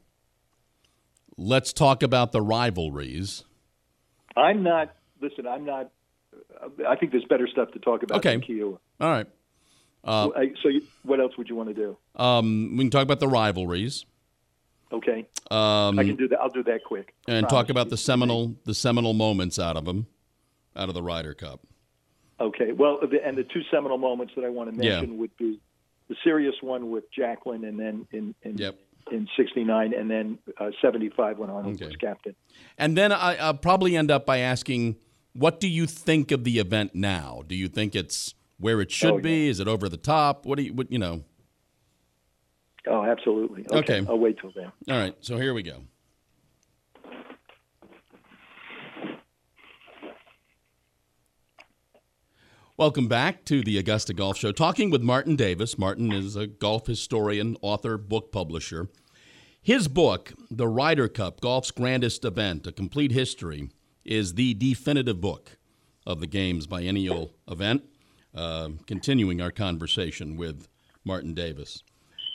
Let's 1.38 1.73
talk 1.73 2.02
about 2.02 2.33
the 2.33 2.42
rivalries. 2.42 3.45
I'm 4.37 4.62
not. 4.62 4.95
Listen, 5.21 5.47
I'm 5.47 5.64
not 5.64 5.90
I 6.87 6.97
think 6.97 7.12
there's 7.12 7.25
better 7.25 7.47
stuff 7.47 7.73
to 7.73 7.78
talk 7.78 8.02
about 8.02 8.18
okay. 8.18 8.40
All 8.62 8.78
right. 9.00 9.26
Uh, 10.04 10.28
so, 10.62 10.68
you, 10.68 10.83
what 11.02 11.21
else 11.21 11.37
would 11.37 11.49
you 11.49 11.57
want 11.57 11.68
to 11.68 11.75
do? 11.75 11.97
Um, 12.16 12.76
we 12.76 12.85
can 12.85 12.90
talk 12.90 13.02
about 13.02 13.21
the 13.21 13.28
rivalries. 13.28 14.07
Okay. 14.92 15.26
Um, 15.50 15.99
I 15.99 16.04
can 16.04 16.16
do 16.16 16.28
that. 16.28 16.40
I'll 16.40 16.49
do 16.49 16.62
that 16.64 16.85
quick. 16.85 17.14
And 17.26 17.49
talk 17.49 17.68
about 17.68 17.90
the 17.90 17.97
seminal, 17.97 18.54
the 18.64 18.75
seminal 18.75 19.12
moments 19.12 19.59
out 19.59 19.76
of 19.76 19.85
them, 19.85 20.07
out 20.76 20.88
of 20.88 20.95
the 20.95 21.02
Ryder 21.02 21.35
Cup. 21.35 21.61
Okay. 22.40 22.73
Well, 22.73 23.00
and 23.02 23.37
the 23.37 23.45
two 23.45 23.62
seminal 23.71 23.99
moments 23.99 24.33
that 24.37 24.45
I 24.45 24.49
want 24.49 24.71
to 24.71 24.76
mention 24.76 25.12
yeah. 25.12 25.18
would 25.18 25.37
be 25.37 25.61
the 26.09 26.16
serious 26.25 26.54
one 26.62 26.90
with 26.90 27.04
Jacklin, 27.12 27.64
and 27.64 27.78
then 27.78 28.07
in 28.12 28.35
in, 28.42 28.57
yep. 28.57 28.78
In 29.12 29.29
'69, 29.37 29.95
and 29.95 30.11
then 30.11 30.38
uh, 30.59 30.71
'75 30.81 31.38
when 31.38 31.50
Arnold 31.50 31.77
okay. 31.77 31.87
was 31.87 31.97
captain. 31.97 32.35
And 32.77 32.97
then 32.97 33.12
I, 33.12 33.37
I'll 33.37 33.55
probably 33.55 33.97
end 33.97 34.11
up 34.11 34.27
by 34.27 34.38
asking 34.38 34.97
what 35.33 35.61
do 35.61 35.69
you 35.69 35.87
think 35.87 36.33
of 36.33 36.45
the 36.45 36.59
event 36.59 36.95
now? 36.95 37.43
Do 37.47 37.55
you 37.55 37.69
think 37.69 37.95
it's 37.95 38.35
where 38.59 38.81
it 38.81 38.91
should 38.91 39.12
oh, 39.12 39.19
be? 39.21 39.45
Yeah. 39.45 39.50
Is 39.50 39.61
it 39.61 39.69
over 39.69 39.88
the 39.88 39.97
top? 39.97 40.45
What 40.45 40.59
do 40.59 40.65
you, 40.65 40.75
what, 40.75 40.91
you 40.91 40.99
know? 40.99 41.23
Oh, 42.88 43.05
absolutely. 43.05 43.65
Okay. 43.71 44.00
okay. 44.00 44.07
I'll 44.09 44.19
wait 44.19 44.38
till 44.41 44.53
then. 44.55 44.73
All 44.88 44.99
right. 44.99 45.15
So 45.21 45.37
here 45.37 45.55
we 45.55 45.62
go. 45.62 45.83
Welcome 52.78 53.08
back 53.08 53.44
to 53.47 53.64
the 53.64 53.76
Augusta 53.76 54.14
Golf 54.14 54.38
Show. 54.38 54.52
Talking 54.52 54.88
with 54.88 55.02
Martin 55.02 55.35
Davis. 55.35 55.76
Martin 55.76 56.12
is 56.12 56.37
a 56.37 56.47
golf 56.47 56.87
historian, 56.87 57.56
author, 57.61 57.99
book 57.99 58.30
publisher. 58.30 58.88
His 59.61 59.88
book, 59.88 60.32
The 60.49 60.68
Ryder 60.68 61.08
Cup 61.08 61.40
Golf's 61.40 61.73
Grandest 61.73 62.25
Event, 62.25 62.68
A 62.68 62.73
Complete 62.73 63.11
History, 63.11 63.68
is 64.04 64.35
the 64.35 64.54
definitive 64.54 65.20
book 65.20 65.58
of 66.06 66.20
the 66.20 66.28
game's 66.28 66.68
biennial 66.68 67.35
event. 67.50 67.82
Uh, 68.32 68.68
continuing 68.87 69.40
our 69.40 69.50
conversation 69.50 70.37
with 70.37 70.68
Martin 71.04 71.35
Davis. 71.35 71.82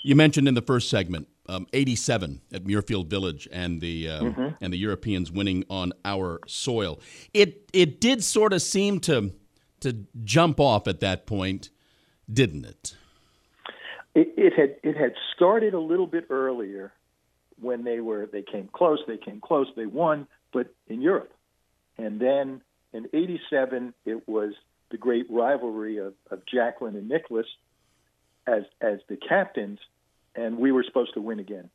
You 0.04 0.18
mentioned 0.18 0.50
in 0.50 0.56
the 0.56 0.62
first 0.62 0.90
segment 0.90 1.30
um, 1.48 1.68
87 1.72 2.42
at 2.52 2.66
Muirfield 2.66 3.08
Village 3.08 3.48
and 3.50 3.80
the 3.80 4.10
uh, 4.10 4.22
mm-hmm. 4.22 4.48
and 4.60 4.74
the 4.74 4.78
Europeans 4.78 5.32
winning 5.32 5.64
on 5.70 5.94
our 6.04 6.42
soil. 6.48 7.00
It 7.34 7.70
it 7.72 8.02
did 8.02 8.26
sort 8.26 8.52
of 8.52 8.62
seem 8.62 9.00
to 9.02 9.32
to 9.84 10.06
jump 10.24 10.60
off 10.60 10.88
at 10.88 11.00
that 11.00 11.26
point, 11.26 11.70
didn't 12.32 12.66
it? 12.66 12.96
It, 14.16 14.34
it 14.38 14.54
had 14.54 14.76
it 14.84 14.98
had 14.98 15.14
started 15.36 15.74
a 15.74 15.80
little 15.80 16.08
bit 16.08 16.28
earlier 16.30 16.94
when 17.60 17.84
they 17.84 18.00
were 18.00 18.28
they 18.32 18.44
came 18.44 18.70
close, 18.72 19.00
they 19.08 19.18
came 19.18 19.40
close, 19.40 19.68
they 19.76 19.86
won, 19.86 20.28
but 20.52 20.74
in 20.88 21.02
Europe. 21.02 21.34
And 21.98 22.20
then 22.20 22.62
in 22.94 23.08
87, 23.14 23.94
it 24.06 24.28
was 24.28 24.54
the 24.92 24.98
great 24.98 25.26
rivalry 25.30 25.98
of, 25.98 26.14
of 26.30 26.42
Jacklin 26.46 26.96
and 26.96 27.10
Nicklaus 27.10 27.48
as, 28.46 28.64
as 28.82 29.00
the 29.10 29.18
captains, 29.18 29.80
and 30.36 30.58
we 30.58 30.72
were 30.72 30.84
supposed 30.84 31.14
to 31.16 31.22
win 31.22 31.40
again. 31.40 31.70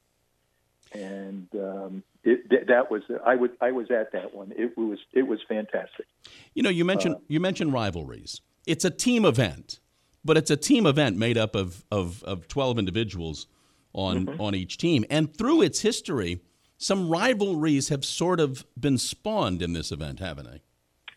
And 0.93 1.49
um, 1.55 2.03
it, 2.25 2.67
that 2.69 2.91
was 2.91 3.03
I 3.25 3.37
was 3.37 3.51
I 3.61 3.73
was 3.73 3.91
at 3.91 4.13
that 4.13 4.35
one. 4.35 4.53
It 4.57 4.77
was 4.77 4.99
it 5.13 5.27
was 5.27 5.41
fantastic. 5.49 6.07
You 6.55 6.63
know, 6.63 6.71
you 6.71 6.85
mentioned 6.85 7.17
uh, 7.17 7.21
you 7.29 7.41
mentioned 7.41 7.73
rivalries. 7.73 8.41
It's 8.67 8.85
a 8.85 8.91
team 8.91 9.25
event, 9.25 9.81
but 10.25 10.37
it's 10.37 10.51
a 10.51 10.57
team 10.57 10.87
event 10.87 11.17
made 11.17 11.39
up 11.39 11.55
of 11.55 11.85
of, 11.91 12.23
of 12.25 12.49
twelve 12.49 12.79
individuals 12.79 13.47
on 13.93 14.27
mm-hmm. 14.27 14.41
on 14.41 14.55
each 14.55 14.79
team. 14.79 15.05
And 15.11 15.35
through 15.35 15.63
its 15.63 15.81
history, 15.81 16.41
some 16.79 17.11
rivalries 17.11 17.89
have 17.89 18.05
sort 18.05 18.41
of 18.41 18.65
been 18.79 18.99
spawned 18.99 19.63
in 19.63 19.73
this 19.73 19.93
event, 19.93 20.21
haven't 20.21 20.51
they? 20.51 20.63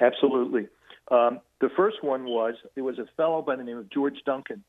Absolutely. 0.06 0.68
Um, 1.12 1.40
the 1.60 1.70
first 1.76 2.04
one 2.04 2.26
was 2.26 2.56
there 2.76 2.84
was 2.84 2.98
a 3.00 3.06
fellow 3.16 3.42
by 3.42 3.56
the 3.56 3.64
name 3.64 3.78
of 3.78 3.90
George 3.90 4.18
Duncan 4.26 4.64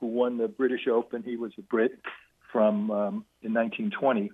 who 0.00 0.06
won 0.06 0.38
the 0.38 0.48
British 0.48 0.86
Open. 0.88 1.22
He 1.22 1.36
was 1.36 1.52
a 1.58 1.62
Brit 1.62 1.98
from 2.52 2.90
um, 2.90 3.24
in 3.42 3.52
1920, 3.52 4.30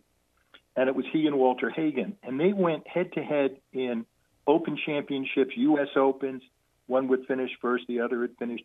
and 0.76 0.88
it 0.88 0.94
was 0.94 1.04
he 1.12 1.26
and 1.26 1.38
Walter 1.38 1.70
Hagen, 1.70 2.16
and 2.22 2.38
they 2.38 2.52
went 2.52 2.86
head 2.88 3.12
to 3.14 3.22
head 3.22 3.56
in 3.72 4.06
Open 4.46 4.78
Championships, 4.84 5.52
U.S. 5.56 5.88
Opens. 5.96 6.42
One 6.86 7.08
would 7.08 7.26
finish 7.26 7.50
first, 7.60 7.84
the 7.88 8.00
other 8.00 8.20
would 8.20 8.36
finish, 8.38 8.60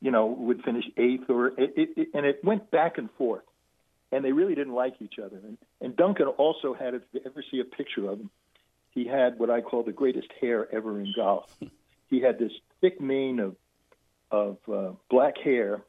you 0.00 0.10
know, 0.10 0.26
would 0.26 0.62
finish 0.62 0.84
eighth, 0.96 1.30
or 1.30 1.48
it, 1.48 1.74
it, 1.76 1.88
it, 1.96 2.08
and 2.14 2.26
it 2.26 2.44
went 2.44 2.70
back 2.70 2.98
and 2.98 3.10
forth, 3.12 3.44
and 4.12 4.24
they 4.24 4.32
really 4.32 4.54
didn't 4.54 4.74
like 4.74 4.94
each 5.00 5.18
other. 5.18 5.36
And, 5.36 5.58
and 5.80 5.96
Duncan 5.96 6.26
also 6.26 6.74
had, 6.74 6.94
if 6.94 7.02
you 7.12 7.20
ever 7.24 7.42
see 7.50 7.60
a 7.60 7.64
picture 7.64 8.08
of 8.10 8.20
him, 8.20 8.30
he 8.90 9.06
had 9.06 9.38
what 9.38 9.50
I 9.50 9.60
call 9.60 9.82
the 9.82 9.92
greatest 9.92 10.28
hair 10.40 10.68
ever 10.74 11.00
in 11.00 11.12
golf. 11.16 11.50
he 12.08 12.20
had 12.20 12.38
this 12.38 12.52
thick 12.80 13.00
mane 13.00 13.38
of 13.38 13.56
of 14.30 14.58
uh, 14.70 14.90
black 15.08 15.38
hair 15.38 15.82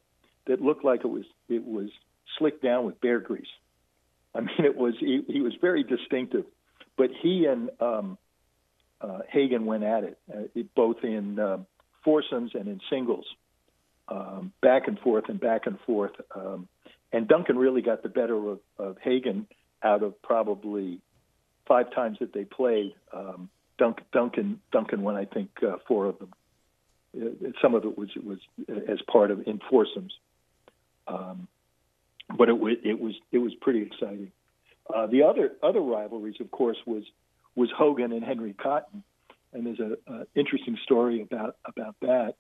that 0.47 0.61
looked 0.61 0.85
like 0.85 1.01
it 1.01 1.09
was 1.09 1.25
it 1.49 1.65
was 1.65 1.89
slicked 2.37 2.63
down 2.63 2.85
with 2.85 2.99
bear 3.01 3.19
grease. 3.19 3.47
I 4.35 4.41
mean, 4.41 4.65
it 4.65 4.75
was 4.75 4.93
he, 4.99 5.23
he 5.27 5.41
was 5.41 5.53
very 5.59 5.83
distinctive. 5.83 6.45
But 6.97 7.11
he 7.21 7.45
and 7.45 7.69
um, 7.79 8.17
uh, 9.01 9.19
Hagen 9.29 9.65
went 9.65 9.83
at 9.83 10.03
it, 10.03 10.17
uh, 10.31 10.41
it 10.53 10.75
both 10.75 10.97
in 11.03 11.39
uh, 11.39 11.59
foursomes 12.03 12.51
and 12.53 12.67
in 12.67 12.81
singles, 12.89 13.25
um, 14.09 14.51
back 14.61 14.87
and 14.87 14.99
forth 14.99 15.25
and 15.29 15.39
back 15.39 15.65
and 15.65 15.79
forth. 15.85 16.11
Um, 16.35 16.67
and 17.11 17.27
Duncan 17.27 17.57
really 17.57 17.81
got 17.81 18.03
the 18.03 18.09
better 18.09 18.35
of, 18.35 18.59
of 18.77 18.97
Hagen 19.01 19.47
out 19.81 20.03
of 20.03 20.21
probably 20.21 20.99
five 21.67 21.91
times 21.93 22.17
that 22.19 22.33
they 22.33 22.43
played. 22.43 22.93
Um, 23.13 23.49
Duncan, 23.77 24.05
Duncan, 24.11 24.61
Duncan 24.71 25.01
won, 25.01 25.15
I 25.15 25.25
think, 25.25 25.49
uh, 25.63 25.77
four 25.87 26.07
of 26.07 26.19
them. 26.19 26.33
Uh, 27.15 27.49
some 27.61 27.73
of 27.75 27.85
it 27.85 27.97
was 27.97 28.09
was 28.23 28.39
as 28.67 28.99
part 29.11 29.31
of 29.31 29.47
in 29.47 29.59
foursomes, 29.69 30.13
um, 31.07 31.47
but 32.37 32.49
it 32.49 32.57
was 32.57 32.77
it 32.83 32.99
was 32.99 33.13
it 33.31 33.39
was 33.39 33.53
pretty 33.55 33.81
exciting. 33.81 34.31
Uh, 34.93 35.07
the 35.07 35.23
other 35.23 35.53
other 35.61 35.81
rivalries, 35.81 36.39
of 36.39 36.51
course, 36.51 36.77
was 36.85 37.03
was 37.55 37.69
Hogan 37.75 38.11
and 38.11 38.23
Henry 38.23 38.53
Cotton, 38.53 39.03
and 39.53 39.65
there's 39.65 39.79
a, 39.79 39.97
a 40.11 40.25
interesting 40.35 40.77
story 40.83 41.21
about 41.21 41.57
about 41.65 41.95
that. 42.01 42.35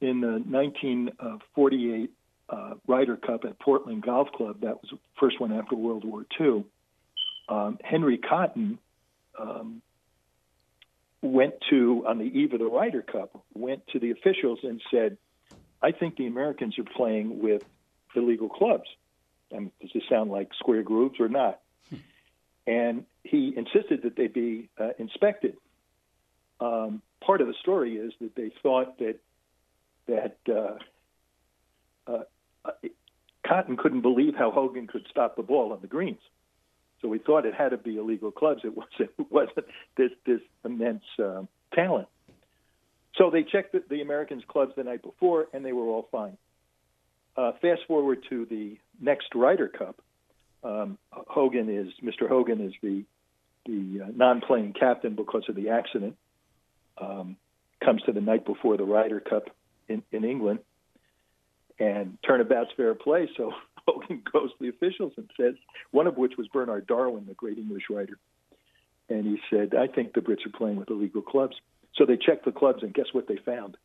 In 0.00 0.20
the 0.22 0.42
1948 0.48 2.10
uh, 2.48 2.74
Ryder 2.86 3.16
Cup 3.16 3.44
at 3.44 3.58
Portland 3.58 4.02
Golf 4.02 4.32
Club, 4.32 4.62
that 4.62 4.80
was 4.80 4.90
the 4.90 4.98
first 5.18 5.38
one 5.38 5.52
after 5.52 5.76
World 5.76 6.04
War 6.04 6.24
II. 6.40 6.64
Um, 7.50 7.78
Henry 7.84 8.16
Cotton 8.16 8.78
um, 9.38 9.82
went 11.20 11.54
to 11.68 12.04
on 12.06 12.18
the 12.18 12.24
eve 12.24 12.54
of 12.54 12.60
the 12.60 12.66
Ryder 12.66 13.02
Cup, 13.02 13.44
went 13.54 13.86
to 13.88 13.98
the 13.98 14.10
officials 14.12 14.60
and 14.62 14.80
said, 14.90 15.18
"I 15.82 15.92
think 15.92 16.16
the 16.16 16.26
Americans 16.26 16.78
are 16.78 16.84
playing 16.84 17.40
with 17.40 17.62
illegal 18.14 18.48
clubs." 18.48 18.88
And 19.50 19.70
does 19.80 19.90
this 19.92 20.02
sound 20.08 20.30
like 20.30 20.50
square 20.58 20.82
grooves 20.82 21.18
or 21.20 21.28
not? 21.28 21.60
and 22.66 23.04
he 23.24 23.54
insisted 23.56 24.02
that 24.02 24.16
they 24.16 24.28
be 24.28 24.68
uh, 24.78 24.90
inspected. 24.98 25.56
Um, 26.60 27.02
part 27.24 27.40
of 27.40 27.46
the 27.46 27.54
story 27.60 27.96
is 27.96 28.12
that 28.20 28.34
they 28.34 28.52
thought 28.62 28.98
that 28.98 29.16
that 30.06 30.36
uh, 30.48 32.10
uh, 32.10 32.72
Cotton 33.46 33.76
couldn't 33.76 34.02
believe 34.02 34.34
how 34.36 34.50
Hogan 34.50 34.86
could 34.86 35.06
stop 35.10 35.36
the 35.36 35.42
ball 35.42 35.72
on 35.72 35.80
the 35.80 35.86
greens, 35.86 36.20
so 37.00 37.08
we 37.08 37.18
thought 37.18 37.46
it 37.46 37.54
had 37.54 37.70
to 37.70 37.76
be 37.76 37.96
illegal 37.96 38.30
clubs. 38.30 38.62
It 38.64 38.76
wasn't. 38.76 39.10
It 39.18 39.30
wasn't 39.30 39.66
this 39.96 40.10
this 40.26 40.40
immense 40.64 41.04
uh, 41.18 41.42
talent. 41.74 42.08
So 43.16 43.30
they 43.30 43.42
checked 43.42 43.72
the, 43.72 43.82
the 43.88 44.02
Americans' 44.02 44.44
clubs 44.46 44.72
the 44.76 44.84
night 44.84 45.02
before, 45.02 45.48
and 45.52 45.64
they 45.64 45.72
were 45.72 45.86
all 45.86 46.08
fine. 46.12 46.36
Uh, 47.36 47.52
fast 47.60 47.82
forward 47.86 48.24
to 48.28 48.46
the 48.46 48.78
next 49.00 49.34
Ryder 49.34 49.68
Cup, 49.68 50.00
um, 50.62 50.98
Hogan 51.10 51.68
is 51.68 51.88
Mr. 52.02 52.28
Hogan 52.28 52.60
is 52.60 52.74
the 52.82 53.04
the 53.66 54.04
uh, 54.04 54.08
non-playing 54.14 54.74
captain 54.78 55.14
because 55.14 55.44
of 55.48 55.54
the 55.54 55.70
accident. 55.70 56.16
Um, 56.98 57.36
comes 57.84 58.02
to 58.02 58.12
the 58.12 58.20
night 58.20 58.44
before 58.44 58.76
the 58.76 58.84
Ryder 58.84 59.20
Cup 59.20 59.44
in, 59.88 60.02
in 60.12 60.24
England, 60.24 60.60
and 61.78 62.18
turnabout's 62.26 62.70
fair 62.76 62.94
play. 62.94 63.28
So 63.36 63.52
Hogan 63.88 64.22
goes 64.30 64.50
to 64.50 64.56
the 64.60 64.68
officials 64.68 65.12
and 65.16 65.30
says, 65.38 65.54
one 65.90 66.06
of 66.06 66.16
which 66.16 66.32
was 66.36 66.46
Bernard 66.48 66.86
Darwin, 66.86 67.24
the 67.26 67.34
great 67.34 67.58
English 67.58 67.84
writer, 67.90 68.18
and 69.08 69.24
he 69.24 69.40
said, 69.50 69.74
"I 69.74 69.86
think 69.86 70.12
the 70.12 70.20
Brits 70.20 70.46
are 70.46 70.56
playing 70.56 70.76
with 70.76 70.90
illegal 70.90 71.22
clubs." 71.22 71.56
So 71.96 72.06
they 72.06 72.16
checked 72.16 72.44
the 72.44 72.52
clubs, 72.52 72.82
and 72.82 72.94
guess 72.94 73.06
what 73.12 73.26
they 73.26 73.36
found? 73.36 73.76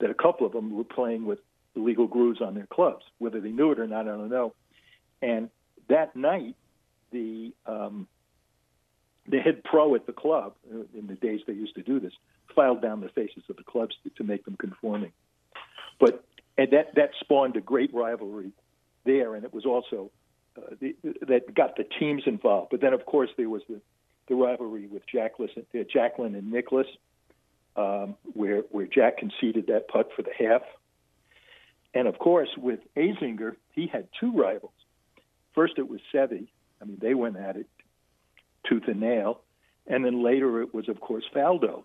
That 0.00 0.10
a 0.10 0.14
couple 0.14 0.46
of 0.46 0.52
them 0.52 0.74
were 0.74 0.84
playing 0.84 1.26
with 1.26 1.38
illegal 1.76 2.06
grooves 2.06 2.40
on 2.40 2.54
their 2.54 2.66
clubs. 2.66 3.04
Whether 3.18 3.40
they 3.40 3.50
knew 3.50 3.72
it 3.72 3.80
or 3.80 3.86
not, 3.86 4.06
I 4.08 4.16
don't 4.16 4.30
know. 4.30 4.54
And 5.22 5.50
that 5.88 6.14
night, 6.16 6.56
the 7.10 7.52
um, 7.66 8.08
the 9.26 9.38
head 9.38 9.64
pro 9.64 9.94
at 9.94 10.06
the 10.06 10.12
club, 10.12 10.54
uh, 10.72 10.80
in 10.98 11.06
the 11.06 11.14
days 11.14 11.40
they 11.46 11.54
used 11.54 11.74
to 11.76 11.82
do 11.82 11.98
this, 11.98 12.12
filed 12.54 12.82
down 12.82 13.00
the 13.00 13.08
faces 13.08 13.42
of 13.48 13.56
the 13.56 13.62
clubs 13.62 13.94
to, 14.04 14.10
to 14.10 14.24
make 14.24 14.44
them 14.44 14.56
conforming. 14.56 15.12
But 15.98 16.24
and 16.58 16.70
that 16.72 16.94
that 16.96 17.10
spawned 17.20 17.56
a 17.56 17.60
great 17.60 17.92
rivalry 17.94 18.52
there, 19.04 19.34
and 19.34 19.44
it 19.44 19.52
was 19.52 19.64
also 19.64 20.10
uh, 20.56 20.74
the, 20.80 20.94
that 21.26 21.54
got 21.54 21.76
the 21.76 21.84
teams 21.84 22.22
involved. 22.26 22.70
But 22.70 22.80
then, 22.80 22.92
of 22.92 23.06
course, 23.06 23.30
there 23.36 23.48
was 23.48 23.62
the, 23.68 23.80
the 24.28 24.34
rivalry 24.34 24.86
with 24.86 25.02
Jacklin, 25.06 25.48
uh, 25.56 25.78
Jacklin 25.92 26.34
and 26.34 26.50
Nicklaus, 26.50 26.86
um, 27.76 28.16
where 28.34 28.60
where 28.70 28.86
Jack 28.86 29.18
conceded 29.18 29.66
that 29.68 29.88
putt 29.88 30.10
for 30.14 30.22
the 30.22 30.32
half. 30.36 30.62
And 31.94 32.08
of 32.08 32.18
course, 32.18 32.48
with 32.56 32.80
Azinger, 32.96 33.56
he 33.72 33.86
had 33.86 34.08
two 34.18 34.32
rivals. 34.32 34.72
First, 35.54 35.74
it 35.78 35.88
was 35.88 36.00
Seve. 36.12 36.48
I 36.82 36.84
mean, 36.84 36.98
they 37.00 37.14
went 37.14 37.36
at 37.36 37.56
it 37.56 37.68
tooth 38.68 38.84
and 38.88 39.00
nail, 39.00 39.40
and 39.86 40.04
then 40.04 40.22
later 40.22 40.60
it 40.62 40.74
was, 40.74 40.88
of 40.88 41.00
course, 41.00 41.24
Faldo, 41.34 41.84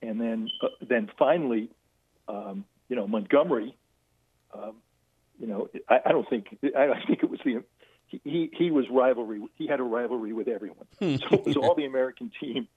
and 0.00 0.20
then 0.20 0.48
uh, 0.62 0.68
then 0.80 1.10
finally, 1.18 1.68
um, 2.28 2.64
you 2.88 2.96
know, 2.96 3.06
Montgomerie. 3.06 3.76
Um, 4.52 4.76
you 5.38 5.48
know, 5.48 5.68
I, 5.88 6.00
I 6.06 6.12
don't 6.12 6.28
think 6.28 6.56
I, 6.76 6.90
I 6.90 7.04
think 7.06 7.22
it 7.22 7.30
was 7.30 7.40
the 7.44 7.62
he 8.08 8.50
he 8.56 8.70
was 8.70 8.86
rivalry. 8.90 9.42
He 9.56 9.66
had 9.66 9.80
a 9.80 9.84
rivalry 9.84 10.32
with 10.32 10.48
everyone. 10.48 10.86
so 11.00 11.16
it 11.32 11.44
was 11.44 11.56
all 11.56 11.74
the 11.74 11.84
American 11.84 12.30
team 12.40 12.68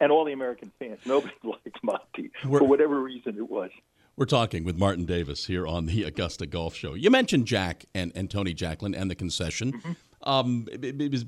and 0.00 0.12
all 0.12 0.24
the 0.24 0.32
American 0.32 0.70
fans. 0.78 1.00
Nobody 1.06 1.34
liked 1.42 1.82
Monty 1.82 2.30
for 2.42 2.64
whatever 2.64 3.00
reason 3.00 3.36
it 3.36 3.48
was. 3.48 3.70
We're 4.16 4.26
talking 4.26 4.62
with 4.62 4.78
Martin 4.78 5.06
Davis 5.06 5.46
here 5.46 5.66
on 5.66 5.86
the 5.86 6.04
Augusta 6.04 6.46
Golf 6.46 6.76
Show. 6.76 6.94
You 6.94 7.10
mentioned 7.10 7.46
Jack 7.46 7.86
and, 7.96 8.12
and 8.14 8.30
Tony 8.30 8.54
Jacklin 8.54 8.94
and 8.94 9.10
the 9.10 9.16
concession. 9.16 9.72
Mm-hmm. 9.72 9.92
Um, 10.22 10.66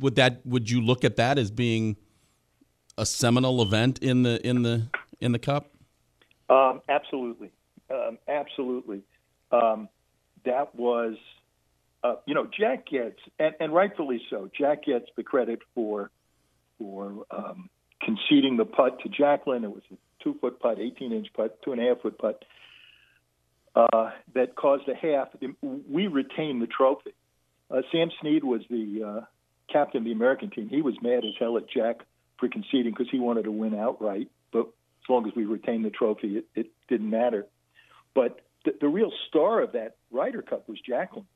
would 0.01 0.14
that 0.14 0.46
would 0.46 0.70
you 0.70 0.81
look 0.81 1.05
at 1.05 1.16
that 1.16 1.37
as 1.37 1.51
being 1.51 1.96
a 2.96 3.05
seminal 3.05 3.61
event 3.61 3.99
in 3.99 4.22
the 4.22 4.44
in 4.46 4.62
the 4.62 4.87
in 5.20 5.33
the 5.33 5.38
cup? 5.40 5.72
Um, 6.49 6.81
absolutely, 6.88 7.51
um, 7.90 8.18
absolutely. 8.29 9.03
Um, 9.51 9.88
that 10.44 10.75
was, 10.75 11.16
uh, 12.05 12.14
you 12.25 12.35
know, 12.35 12.46
Jack 12.46 12.87
gets 12.87 13.18
and, 13.38 13.55
and, 13.59 13.75
rightfully 13.75 14.22
so. 14.31 14.49
Jack 14.57 14.85
gets 14.85 15.07
the 15.16 15.25
credit 15.25 15.59
for 15.75 16.11
for 16.79 17.27
um, 17.33 17.68
conceding 18.01 18.57
the 18.57 18.64
putt 18.64 19.01
to 19.01 19.09
Jacklin. 19.09 19.64
It 19.64 19.72
was 19.72 19.83
a 19.92 19.96
two 20.22 20.37
foot 20.40 20.61
putt, 20.61 20.79
eighteen 20.79 21.12
inch 21.12 21.27
putt, 21.35 21.61
two 21.62 21.72
and 21.72 21.83
a 21.83 21.85
half 21.85 22.01
foot 22.01 22.16
putt 22.16 22.44
uh, 23.76 24.10
that 24.34 24.56
caused 24.56 24.88
a 24.88 24.94
half. 24.94 25.28
We 25.62 26.06
retained 26.06 26.62
the 26.62 26.66
trophy. 26.66 27.12
Uh, 27.70 27.82
Sam 27.92 28.10
Snead 28.20 28.42
was 28.42 28.62
the 28.70 29.02
uh, 29.04 29.24
captain 29.70 29.98
of 29.98 30.04
the 30.04 30.12
American 30.12 30.50
team. 30.50 30.68
He 30.68 30.80
was 30.80 30.94
mad 31.02 31.24
as 31.24 31.34
hell 31.38 31.58
at 31.58 31.68
Jack 31.68 31.96
for 32.38 32.48
conceding 32.48 32.92
because 32.92 33.08
he 33.10 33.18
wanted 33.18 33.44
to 33.44 33.52
win 33.52 33.74
outright. 33.74 34.30
But 34.50 34.68
as 34.68 35.08
long 35.10 35.26
as 35.28 35.34
we 35.36 35.44
retained 35.44 35.84
the 35.84 35.90
trophy, 35.90 36.38
it, 36.38 36.46
it 36.54 36.66
didn't 36.88 37.10
matter. 37.10 37.46
But 38.14 38.40
the, 38.64 38.72
the 38.80 38.88
real 38.88 39.12
star 39.28 39.60
of 39.60 39.72
that 39.72 39.96
Ryder 40.10 40.42
Cup 40.42 40.68
was 40.68 40.78
Jacklin. 40.80 41.26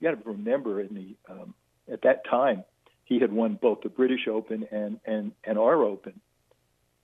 You 0.00 0.10
got 0.10 0.22
to 0.22 0.30
remember, 0.30 0.80
in 0.80 0.94
the 0.94 1.32
um, 1.32 1.54
at 1.92 2.02
that 2.02 2.24
time, 2.30 2.64
he 3.04 3.18
had 3.18 3.32
won 3.32 3.58
both 3.60 3.80
the 3.82 3.88
British 3.88 4.26
Open 4.28 4.66
and 4.70 5.00
and 5.04 5.32
and 5.42 5.58
our 5.58 5.82
Open, 5.82 6.20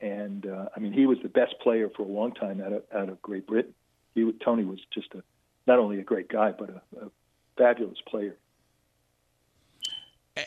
and 0.00 0.46
uh, 0.46 0.66
I 0.76 0.80
mean 0.80 0.92
he 0.92 1.06
was 1.06 1.18
the 1.22 1.28
best 1.28 1.54
player 1.60 1.90
for 1.94 2.02
a 2.02 2.08
long 2.08 2.32
time 2.32 2.60
out 2.60 2.72
of 2.72 2.82
out 2.94 3.08
of 3.08 3.20
Great 3.20 3.48
Britain 3.48 3.74
he 4.14 4.30
Tony 4.44 4.64
was 4.64 4.78
just 4.92 5.14
a 5.14 5.22
not 5.66 5.78
only 5.78 5.98
a 5.98 6.04
great 6.04 6.28
guy 6.28 6.52
but 6.52 6.70
a, 6.70 7.06
a 7.06 7.10
fabulous 7.56 7.98
player. 8.06 8.36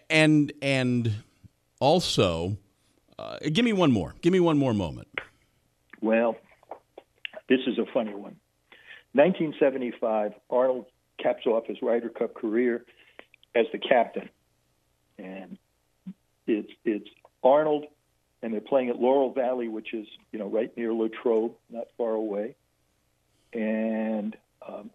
And 0.10 0.52
and 0.62 1.14
also, 1.80 2.58
uh, 3.18 3.38
give 3.52 3.64
me 3.64 3.74
one 3.74 3.92
more. 3.92 4.16
Give 4.22 4.34
me 4.34 4.40
one 4.40 4.58
more 4.58 4.74
moment. 4.74 5.08
Well, 6.02 6.36
this 7.50 7.60
is 7.68 7.78
a 7.78 7.86
funny 7.94 8.14
one. 8.14 8.36
1975, 9.14 10.34
Arnold 10.50 10.86
caps 11.18 11.46
off 11.46 11.66
his 11.66 11.78
Ryder 11.82 12.10
Cup 12.10 12.34
career 12.34 12.86
as 13.56 13.66
the 13.72 13.80
captain, 13.80 14.30
and 15.18 15.58
it's 16.46 16.72
it's 16.84 17.10
Arnold, 17.44 17.86
and 18.44 18.54
they're 18.54 18.62
playing 18.62 18.90
at 18.90 19.00
Laurel 19.00 19.34
Valley, 19.34 19.68
which 19.68 19.94
is 19.94 20.06
you 20.32 20.40
know 20.40 20.48
right 20.48 20.76
near 20.76 20.94
Latrobe, 20.94 21.54
not 21.70 21.88
far 21.98 22.14
away. 22.14 22.56
And 23.54 24.36
um, 24.68 24.90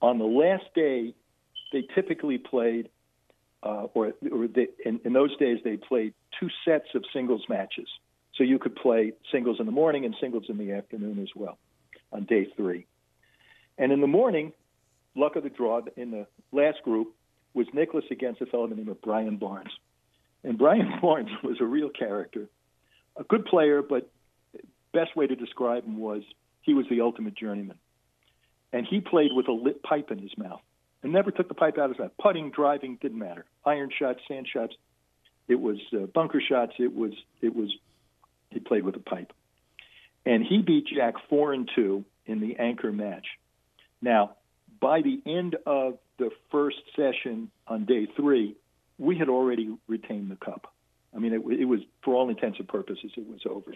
on 0.00 0.18
the 0.18 0.24
last 0.24 0.64
day 0.74 1.14
they 1.72 1.86
typically 1.94 2.38
played, 2.38 2.88
uh, 3.62 3.86
or, 3.94 4.12
or 4.32 4.46
they, 4.46 4.68
in, 4.84 5.00
in 5.04 5.12
those 5.12 5.36
days 5.36 5.58
they 5.64 5.76
played 5.76 6.14
two 6.38 6.48
sets 6.64 6.88
of 6.94 7.04
singles 7.12 7.44
matches. 7.48 7.88
So 8.34 8.44
you 8.44 8.58
could 8.58 8.76
play 8.76 9.12
singles 9.32 9.58
in 9.58 9.66
the 9.66 9.72
morning 9.72 10.04
and 10.04 10.14
singles 10.20 10.44
in 10.48 10.58
the 10.58 10.72
afternoon 10.72 11.18
as 11.20 11.28
well 11.34 11.58
on 12.12 12.24
day 12.24 12.46
three. 12.56 12.86
And 13.76 13.92
in 13.92 14.00
the 14.00 14.06
morning, 14.06 14.52
luck 15.14 15.36
of 15.36 15.42
the 15.42 15.50
draw, 15.50 15.80
in 15.96 16.10
the 16.10 16.26
last 16.52 16.82
group 16.82 17.14
was 17.54 17.66
Nicklaus 17.72 18.04
against 18.10 18.40
a 18.40 18.46
fellow 18.46 18.66
named 18.66 18.94
Brian 19.02 19.36
Barnes. 19.36 19.70
And 20.44 20.56
Brian 20.56 20.92
Barnes 21.02 21.30
was 21.42 21.56
a 21.60 21.64
real 21.64 21.90
character, 21.90 22.48
a 23.16 23.24
good 23.24 23.44
player, 23.44 23.82
but 23.82 24.10
best 24.92 25.16
way 25.16 25.26
to 25.26 25.34
describe 25.34 25.84
him 25.84 25.98
was 25.98 26.22
he 26.62 26.74
was 26.74 26.86
the 26.88 27.00
ultimate 27.00 27.34
journeyman. 27.34 27.78
And 28.72 28.86
he 28.86 29.00
played 29.00 29.30
with 29.32 29.48
a 29.48 29.52
lit 29.52 29.82
pipe 29.82 30.10
in 30.10 30.18
his 30.18 30.36
mouth 30.36 30.60
and 31.02 31.12
never 31.12 31.30
took 31.30 31.48
the 31.48 31.54
pipe 31.54 31.78
out 31.78 31.86
of 31.86 31.90
his 31.92 31.98
mouth. 31.98 32.12
Putting, 32.20 32.50
driving, 32.50 32.98
didn't 33.00 33.18
matter. 33.18 33.44
Iron 33.64 33.90
shots, 33.98 34.20
sand 34.28 34.46
shots, 34.52 34.74
it 35.48 35.58
was 35.58 35.78
uh, 35.94 36.06
bunker 36.06 36.42
shots. 36.46 36.72
It 36.78 36.94
was 36.94 37.12
it 37.40 37.56
was 37.56 37.74
he 38.50 38.60
played 38.60 38.84
with 38.84 38.96
a 38.96 39.00
pipe, 39.00 39.32
and 40.26 40.44
he 40.44 40.58
beat 40.58 40.86
Jack 40.94 41.14
four 41.28 41.52
and 41.52 41.68
two 41.74 42.04
in 42.26 42.40
the 42.40 42.56
anchor 42.56 42.92
match. 42.92 43.26
Now, 44.02 44.36
by 44.80 45.00
the 45.00 45.20
end 45.26 45.56
of 45.66 45.98
the 46.18 46.30
first 46.50 46.76
session 46.94 47.50
on 47.66 47.86
day 47.86 48.06
three, 48.14 48.56
we 48.98 49.16
had 49.16 49.28
already 49.28 49.74
retained 49.88 50.30
the 50.30 50.36
cup. 50.36 50.72
I 51.16 51.18
mean, 51.18 51.32
it, 51.32 51.60
it 51.60 51.64
was 51.64 51.80
for 52.02 52.14
all 52.14 52.28
intents 52.28 52.58
and 52.58 52.68
purposes, 52.68 53.10
it 53.16 53.26
was 53.26 53.40
over. 53.48 53.72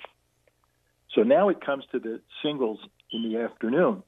So 1.15 1.23
now 1.23 1.49
it 1.49 1.65
comes 1.65 1.85
to 1.93 1.99
the 1.99 2.21
singles 2.43 2.81
in 3.11 3.23
the 3.23 3.41
afternoon. 3.41 4.03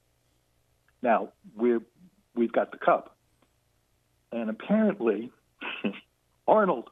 Now 1.05 1.29
we're 1.55 1.81
we've 2.33 2.51
got 2.51 2.71
the 2.71 2.79
cup, 2.79 3.15
and 4.31 4.49
apparently 4.49 5.31
Arnold 6.47 6.89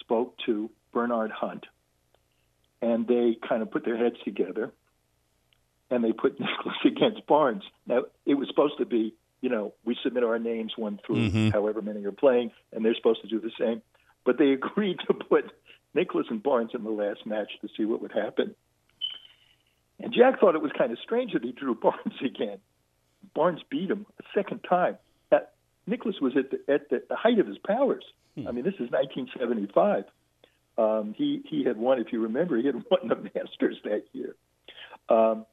spoke 0.00 0.34
to 0.46 0.68
Bernard 0.92 1.30
Hunt, 1.30 1.64
and 2.82 3.06
they 3.06 3.36
kind 3.48 3.62
of 3.62 3.70
put 3.70 3.84
their 3.84 3.96
heads 3.96 4.16
together, 4.24 4.72
and 5.92 6.02
they 6.02 6.12
put 6.12 6.40
Nicklaus 6.40 6.74
against 6.84 7.24
Barnes. 7.28 7.62
Now 7.86 8.02
it 8.26 8.34
was 8.34 8.48
supposed 8.48 8.78
to 8.78 8.84
be, 8.84 9.14
you 9.40 9.48
know, 9.48 9.74
we 9.84 9.96
submit 10.02 10.24
our 10.24 10.40
names 10.40 10.72
one 10.76 10.98
through 11.06 11.30
Mhm. 11.30 11.52
however 11.52 11.80
many 11.82 12.04
are 12.06 12.12
playing, 12.12 12.50
and 12.72 12.84
they're 12.84 12.96
supposed 12.96 13.22
to 13.22 13.28
do 13.28 13.38
the 13.38 13.52
same. 13.56 13.80
But 14.24 14.38
they 14.38 14.50
agreed 14.60 14.98
to 15.06 15.14
put 15.14 15.52
Nicklaus 15.94 16.26
and 16.30 16.42
Barnes 16.42 16.72
in 16.74 16.82
the 16.82 16.90
last 16.90 17.24
match 17.26 17.52
to 17.60 17.68
see 17.76 17.84
what 17.84 18.02
would 18.02 18.12
happen. 18.12 18.56
And 20.00 20.12
Jack 20.12 20.40
thought 20.40 20.56
it 20.56 20.62
was 20.62 20.72
kind 20.76 20.90
of 20.90 20.98
strange 20.98 21.32
that 21.34 21.44
he 21.44 21.52
drew 21.52 21.76
Barnes 21.76 22.20
again. 22.24 22.58
Barnes 23.34 23.60
beat 23.70 23.90
him 23.90 24.06
a 24.18 24.22
second 24.34 24.60
time. 24.68 24.98
Now, 25.30 25.40
Nicklaus 25.86 26.20
was 26.20 26.36
at 26.36 26.50
the, 26.50 26.72
at 26.72 26.90
the 26.90 27.16
height 27.16 27.38
of 27.38 27.46
his 27.46 27.58
powers. 27.58 28.04
I 28.46 28.52
mean, 28.52 28.64
this 28.64 28.74
is 28.74 28.90
1975. 28.90 30.04
Um, 30.78 31.14
he 31.16 31.42
he 31.46 31.64
had 31.64 31.76
won, 31.76 32.00
if 32.00 32.12
you 32.12 32.22
remember, 32.22 32.56
he 32.56 32.66
had 32.66 32.74
won 32.90 33.08
the 33.08 33.16
Masters 33.16 33.76
that 33.84 34.04
year, 34.12 34.34
um, 35.08 35.44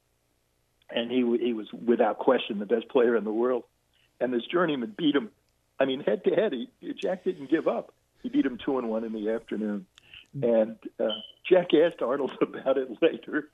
and 0.90 1.10
he 1.10 1.18
he 1.44 1.52
was 1.52 1.66
without 1.72 2.18
question 2.18 2.58
the 2.58 2.66
best 2.66 2.88
player 2.88 3.16
in 3.16 3.24
the 3.24 3.32
world. 3.32 3.64
And 4.20 4.32
this 4.32 4.44
journeyman 4.50 4.94
beat 4.96 5.14
him. 5.14 5.30
I 5.78 5.84
mean, 5.84 6.00
head 6.00 6.24
to 6.24 6.30
head, 6.34 6.52
he, 6.52 6.68
Jack 6.94 7.24
didn't 7.24 7.50
give 7.50 7.68
up. 7.68 7.92
He 8.22 8.28
beat 8.28 8.46
him 8.46 8.58
two 8.64 8.78
and 8.78 8.88
one 8.88 9.04
in 9.04 9.12
the 9.12 9.30
afternoon. 9.30 9.86
And 10.42 10.76
uh, 10.98 11.08
Jack 11.48 11.68
asked 11.74 12.02
Arnold 12.02 12.32
about 12.40 12.78
it 12.78 12.88
later, 13.00 13.48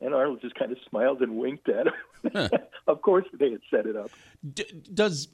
and 0.00 0.14
Arnold 0.14 0.40
just 0.40 0.54
kind 0.54 0.72
of 0.72 0.78
smiled 0.88 1.22
and 1.22 1.36
winked 1.36 1.68
at 1.68 1.86
him. 1.86 2.50
of 2.86 3.02
course, 3.02 3.24
they 3.32 3.50
had 3.52 3.60
set 3.70 3.86
it 3.86 3.96
up. 3.96 4.10
D- 4.54 4.82
does 4.92 5.28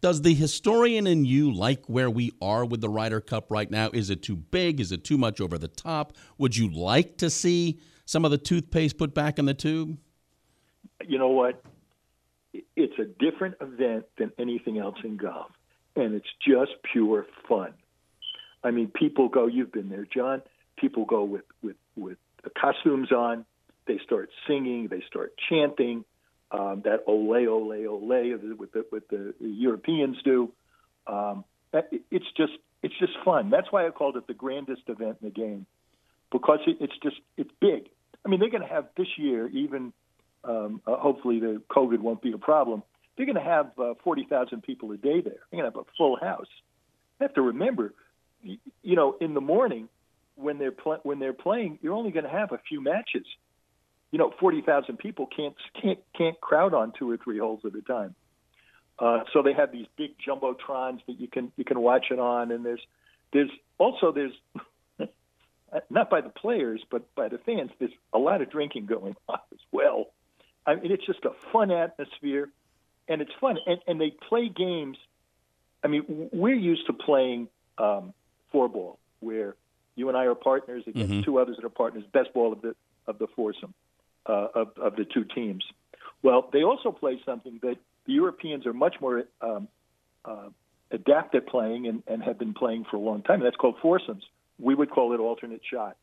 does 0.00 0.22
the 0.22 0.34
historian 0.34 1.06
in 1.06 1.24
you 1.24 1.52
like 1.52 1.86
where 1.86 2.10
we 2.10 2.32
are 2.42 2.64
with 2.64 2.80
the 2.80 2.88
Ryder 2.88 3.20
Cup 3.20 3.50
right 3.50 3.70
now? 3.70 3.90
Is 3.92 4.10
it 4.10 4.22
too 4.22 4.36
big? 4.36 4.80
Is 4.80 4.92
it 4.92 5.04
too 5.04 5.16
much 5.16 5.40
over 5.40 5.56
the 5.56 5.68
top? 5.68 6.14
Would 6.36 6.56
you 6.56 6.68
like 6.70 7.16
to 7.18 7.30
see 7.30 7.80
some 8.04 8.24
of 8.24 8.30
the 8.30 8.38
toothpaste 8.38 8.98
put 8.98 9.14
back 9.14 9.38
in 9.38 9.46
the 9.46 9.54
tube? 9.54 9.96
you 11.08 11.18
know 11.18 11.28
what? 11.28 11.62
It's 12.76 12.98
a 12.98 13.04
different 13.04 13.56
event 13.60 14.06
than 14.18 14.32
anything 14.38 14.78
else 14.78 14.96
in 15.02 15.16
golf, 15.16 15.50
and 15.96 16.14
it's 16.14 16.28
just 16.46 16.72
pure 16.92 17.26
fun. 17.48 17.74
I 18.62 18.70
mean, 18.70 18.88
people 18.88 19.28
go. 19.28 19.46
You've 19.46 19.72
been 19.72 19.88
there, 19.88 20.06
John. 20.06 20.42
People 20.78 21.04
go 21.04 21.24
with 21.24 21.44
with 21.62 21.76
with 21.96 22.18
the 22.42 22.50
costumes 22.50 23.10
on. 23.12 23.44
They 23.86 23.98
start 24.04 24.30
singing. 24.46 24.88
They 24.88 25.02
start 25.06 25.34
chanting. 25.48 26.04
Um, 26.50 26.82
that 26.84 27.04
ole 27.06 27.48
ole 27.48 27.72
ole 27.88 28.56
with 28.56 28.72
the 28.72 28.84
with 28.90 29.08
the 29.08 29.34
Europeans 29.40 30.16
do. 30.24 30.52
Um, 31.06 31.44
it's 31.72 32.26
just 32.36 32.52
it's 32.82 32.94
just 32.98 33.12
fun. 33.24 33.50
That's 33.50 33.70
why 33.70 33.86
I 33.86 33.90
called 33.90 34.16
it 34.16 34.26
the 34.26 34.34
grandest 34.34 34.82
event 34.88 35.18
in 35.20 35.28
the 35.28 35.34
game, 35.34 35.66
because 36.30 36.60
it, 36.66 36.76
it's 36.80 36.96
just 37.02 37.16
it's 37.36 37.50
big. 37.60 37.88
I 38.24 38.28
mean, 38.28 38.40
they're 38.40 38.50
going 38.50 38.62
to 38.62 38.68
have 38.68 38.86
this 38.96 39.08
year 39.18 39.48
even 39.48 39.92
um, 40.44 40.80
uh, 40.86 40.96
hopefully 40.96 41.40
the 41.40 41.62
COVID 41.70 42.00
won't 42.00 42.22
be 42.22 42.32
a 42.32 42.38
problem. 42.38 42.82
They're 43.16 43.26
going 43.26 43.36
to 43.36 43.42
have 43.42 43.70
uh, 43.78 43.94
40,000 44.02 44.62
people 44.62 44.92
a 44.92 44.96
day 44.96 45.20
there. 45.20 45.34
They're 45.50 45.60
going 45.60 45.70
to 45.70 45.76
have 45.78 45.86
a 45.86 45.90
full 45.96 46.16
house. 46.20 46.48
You 47.20 47.26
have 47.26 47.34
to 47.34 47.42
remember, 47.42 47.94
you, 48.42 48.58
you 48.82 48.96
know, 48.96 49.16
in 49.20 49.34
the 49.34 49.40
morning 49.40 49.88
when 50.36 50.58
they're 50.58 50.72
pl- 50.72 51.00
when 51.04 51.20
they're 51.20 51.32
playing, 51.32 51.78
you're 51.80 51.94
only 51.94 52.10
going 52.10 52.24
to 52.24 52.30
have 52.30 52.52
a 52.52 52.58
few 52.68 52.82
matches. 52.82 53.24
You 54.14 54.18
know, 54.18 54.32
40,000 54.38 54.96
people 54.96 55.26
can't 55.26 55.56
can't 55.82 55.98
can't 56.16 56.40
crowd 56.40 56.72
on 56.72 56.92
two 56.96 57.10
or 57.10 57.16
three 57.16 57.38
holes 57.38 57.62
at 57.64 57.74
a 57.74 57.82
time. 57.82 58.14
Uh, 58.96 59.24
so 59.32 59.42
they 59.42 59.52
have 59.52 59.72
these 59.72 59.86
big 59.96 60.12
jumbotrons 60.24 61.00
that 61.08 61.18
you 61.18 61.26
can 61.26 61.50
you 61.56 61.64
can 61.64 61.80
watch 61.80 62.12
it 62.12 62.20
on, 62.20 62.52
and 62.52 62.64
there's 62.64 62.80
there's 63.32 63.50
also 63.76 64.12
there's 64.12 64.34
not 65.90 66.10
by 66.10 66.20
the 66.20 66.28
players 66.28 66.80
but 66.92 67.12
by 67.16 67.26
the 67.26 67.38
fans. 67.38 67.72
There's 67.80 67.90
a 68.12 68.18
lot 68.20 68.40
of 68.40 68.52
drinking 68.52 68.86
going 68.86 69.16
on 69.28 69.40
as 69.52 69.58
well. 69.72 70.06
I 70.64 70.76
mean, 70.76 70.92
it's 70.92 71.04
just 71.04 71.24
a 71.24 71.32
fun 71.52 71.72
atmosphere, 71.72 72.50
and 73.08 73.20
it's 73.20 73.32
fun. 73.40 73.58
And, 73.66 73.80
and 73.88 74.00
they 74.00 74.12
play 74.28 74.48
games. 74.48 74.96
I 75.82 75.88
mean, 75.88 76.28
we're 76.32 76.54
used 76.54 76.86
to 76.86 76.92
playing 76.92 77.48
um, 77.78 78.14
four 78.52 78.68
ball, 78.68 79.00
where 79.18 79.56
you 79.96 80.08
and 80.08 80.16
I 80.16 80.26
are 80.26 80.36
partners 80.36 80.84
against 80.86 81.14
Mhm. 81.14 81.24
two 81.24 81.40
others 81.40 81.56
that 81.56 81.64
are 81.64 81.68
partners. 81.68 82.04
Best 82.12 82.32
ball 82.32 82.52
of 82.52 82.62
the 82.62 82.76
of 83.08 83.18
the 83.18 83.26
foursome 83.26 83.74
uh, 84.26 84.48
of 84.54 84.68
of 84.78 84.96
the 84.96 85.04
two 85.04 85.24
teams. 85.24 85.64
Well, 86.22 86.48
they 86.52 86.62
also 86.62 86.90
play 86.92 87.20
something 87.24 87.58
that 87.62 87.76
the 88.06 88.12
Europeans 88.12 88.66
are 88.66 88.72
much 88.72 88.96
more 89.00 89.24
um, 89.40 89.68
uh, 90.24 90.48
adept 90.90 91.34
at 91.34 91.46
playing 91.46 91.86
and, 91.86 92.02
and 92.06 92.22
have 92.22 92.38
been 92.38 92.54
playing 92.54 92.86
for 92.90 92.96
a 92.96 93.00
long 93.00 93.22
time. 93.22 93.36
And 93.36 93.46
that's 93.46 93.56
called 93.56 93.76
foursomes. 93.82 94.22
We 94.58 94.74
would 94.74 94.90
call 94.90 95.12
it 95.12 95.20
alternate 95.20 95.60
shot 95.70 95.96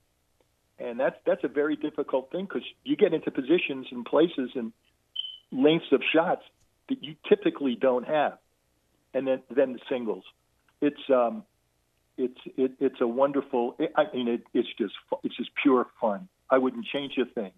and 0.82 1.00
that's 1.00 1.16
that's 1.26 1.44
a 1.44 1.48
very 1.48 1.76
difficult 1.76 2.32
thing 2.32 2.46
because 2.46 2.68
you 2.84 2.96
get 2.96 3.14
into 3.14 3.32
positions 3.32 3.88
and 3.92 4.06
places 4.06 4.52
and 4.56 4.74
lengths 5.52 5.92
of 5.92 6.02
shots 6.14 6.42
that 6.90 7.04
you 7.04 7.16
typically 7.30 7.76
don't 7.76 8.08
have, 8.08 8.38
and 9.14 9.28
then 9.28 9.42
then 9.54 9.74
the 9.74 9.80
singles. 9.90 10.24
It's 10.82 11.02
um, 11.10 11.44
it's 12.18 12.40
it, 12.58 12.72
it's 12.80 13.02
a 13.02 13.08
wonderful. 13.08 13.78
I 13.96 14.06
mean, 14.14 14.28
it, 14.28 14.44
it's 14.54 14.70
just 14.78 14.94
it's 15.24 15.38
just 15.38 15.52
pure 15.62 15.86
fun. 16.00 16.28
I 16.50 16.58
wouldn't 16.58 16.86
change 16.86 17.14
a 17.18 17.26
thing. 17.26 17.52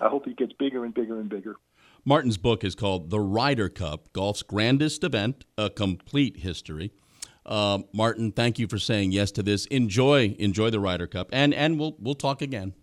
I 0.00 0.08
hope 0.08 0.26
it 0.26 0.36
gets 0.36 0.52
bigger 0.52 0.84
and 0.84 0.92
bigger 0.92 1.20
and 1.20 1.28
bigger. 1.28 1.56
Martin's 2.04 2.36
book 2.36 2.62
is 2.62 2.74
called 2.74 3.10
The 3.10 3.20
Ryder 3.20 3.68
Cup 3.68 4.12
Golf's 4.12 4.42
Grandest 4.42 5.02
Event, 5.02 5.44
A 5.58 5.70
Complete 5.70 6.38
History. 6.38 6.92
Uh, 7.44 7.80
Martin, 7.92 8.32
thank 8.32 8.58
you 8.58 8.66
for 8.66 8.78
saying 8.78 9.12
yes 9.12 9.30
to 9.32 9.42
this. 9.42 9.66
Enjoy 9.66 10.34
enjoy 10.38 10.70
the 10.70 10.80
Ryder 10.80 11.06
Cup, 11.06 11.28
and, 11.32 11.54
and 11.54 11.78
we'll, 11.78 11.96
we'll 11.98 12.14
talk 12.14 12.42
again. 12.42 12.74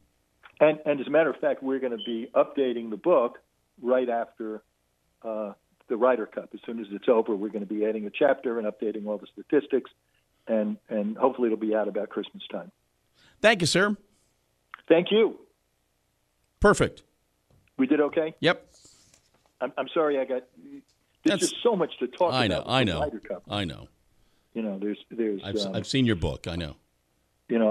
And, 0.59 0.79
and 0.85 0.99
as 0.99 1.07
a 1.07 1.09
matter 1.09 1.29
of 1.29 1.37
fact, 1.37 1.61
we're 1.61 1.79
going 1.79 1.97
to 1.97 2.03
be 2.05 2.29
updating 2.33 2.89
the 2.89 2.97
book 2.97 3.39
right 3.81 4.07
after 4.07 4.61
uh, 5.23 5.53
the 5.89 5.97
Ryder 5.97 6.25
Cup. 6.25 6.49
As 6.53 6.59
soon 6.65 6.79
as 6.79 6.87
it's 6.91 7.09
over, 7.09 7.35
we're 7.35 7.49
going 7.49 7.65
to 7.67 7.73
be 7.73 7.85
adding 7.85 8.05
a 8.05 8.09
chapter 8.09 8.59
and 8.59 8.67
updating 8.67 9.07
all 9.07 9.17
the 9.17 9.27
statistics, 9.33 9.91
and 10.47 10.77
and 10.89 11.17
hopefully 11.17 11.47
it'll 11.47 11.57
be 11.57 11.75
out 11.75 11.87
about 11.87 12.09
Christmas 12.09 12.43
time. 12.51 12.71
Thank 13.41 13.61
you, 13.61 13.67
sir. 13.67 13.97
Thank 14.87 15.11
you. 15.11 15.39
Perfect. 16.63 17.03
We 17.77 17.87
did 17.87 17.99
okay. 17.99 18.33
Yep. 18.39 18.65
I'm, 19.59 19.73
I'm 19.77 19.89
sorry 19.93 20.17
I 20.17 20.23
got. 20.23 20.43
There's 20.63 20.81
That's- 21.25 21.39
just 21.49 21.61
so 21.61 21.75
much 21.75 21.91
to 21.99 22.07
talk 22.07 22.33
I 22.33 22.47
know. 22.47 22.61
about. 22.61 22.71
I 22.71 22.83
know. 22.85 23.01
Ryder 23.01 23.19
Cup. 23.19 23.43
I 23.49 23.65
know. 23.65 23.89
You 24.53 24.61
know, 24.61 24.79
there's 24.79 24.97
there's 25.11 25.41
I've, 25.43 25.57
um, 25.57 25.75
I've 25.75 25.85
seen 25.85 26.05
your 26.05 26.15
book. 26.15 26.47
I 26.47 26.55
know. 26.55 26.77
you 27.49 27.59
know, 27.59 27.69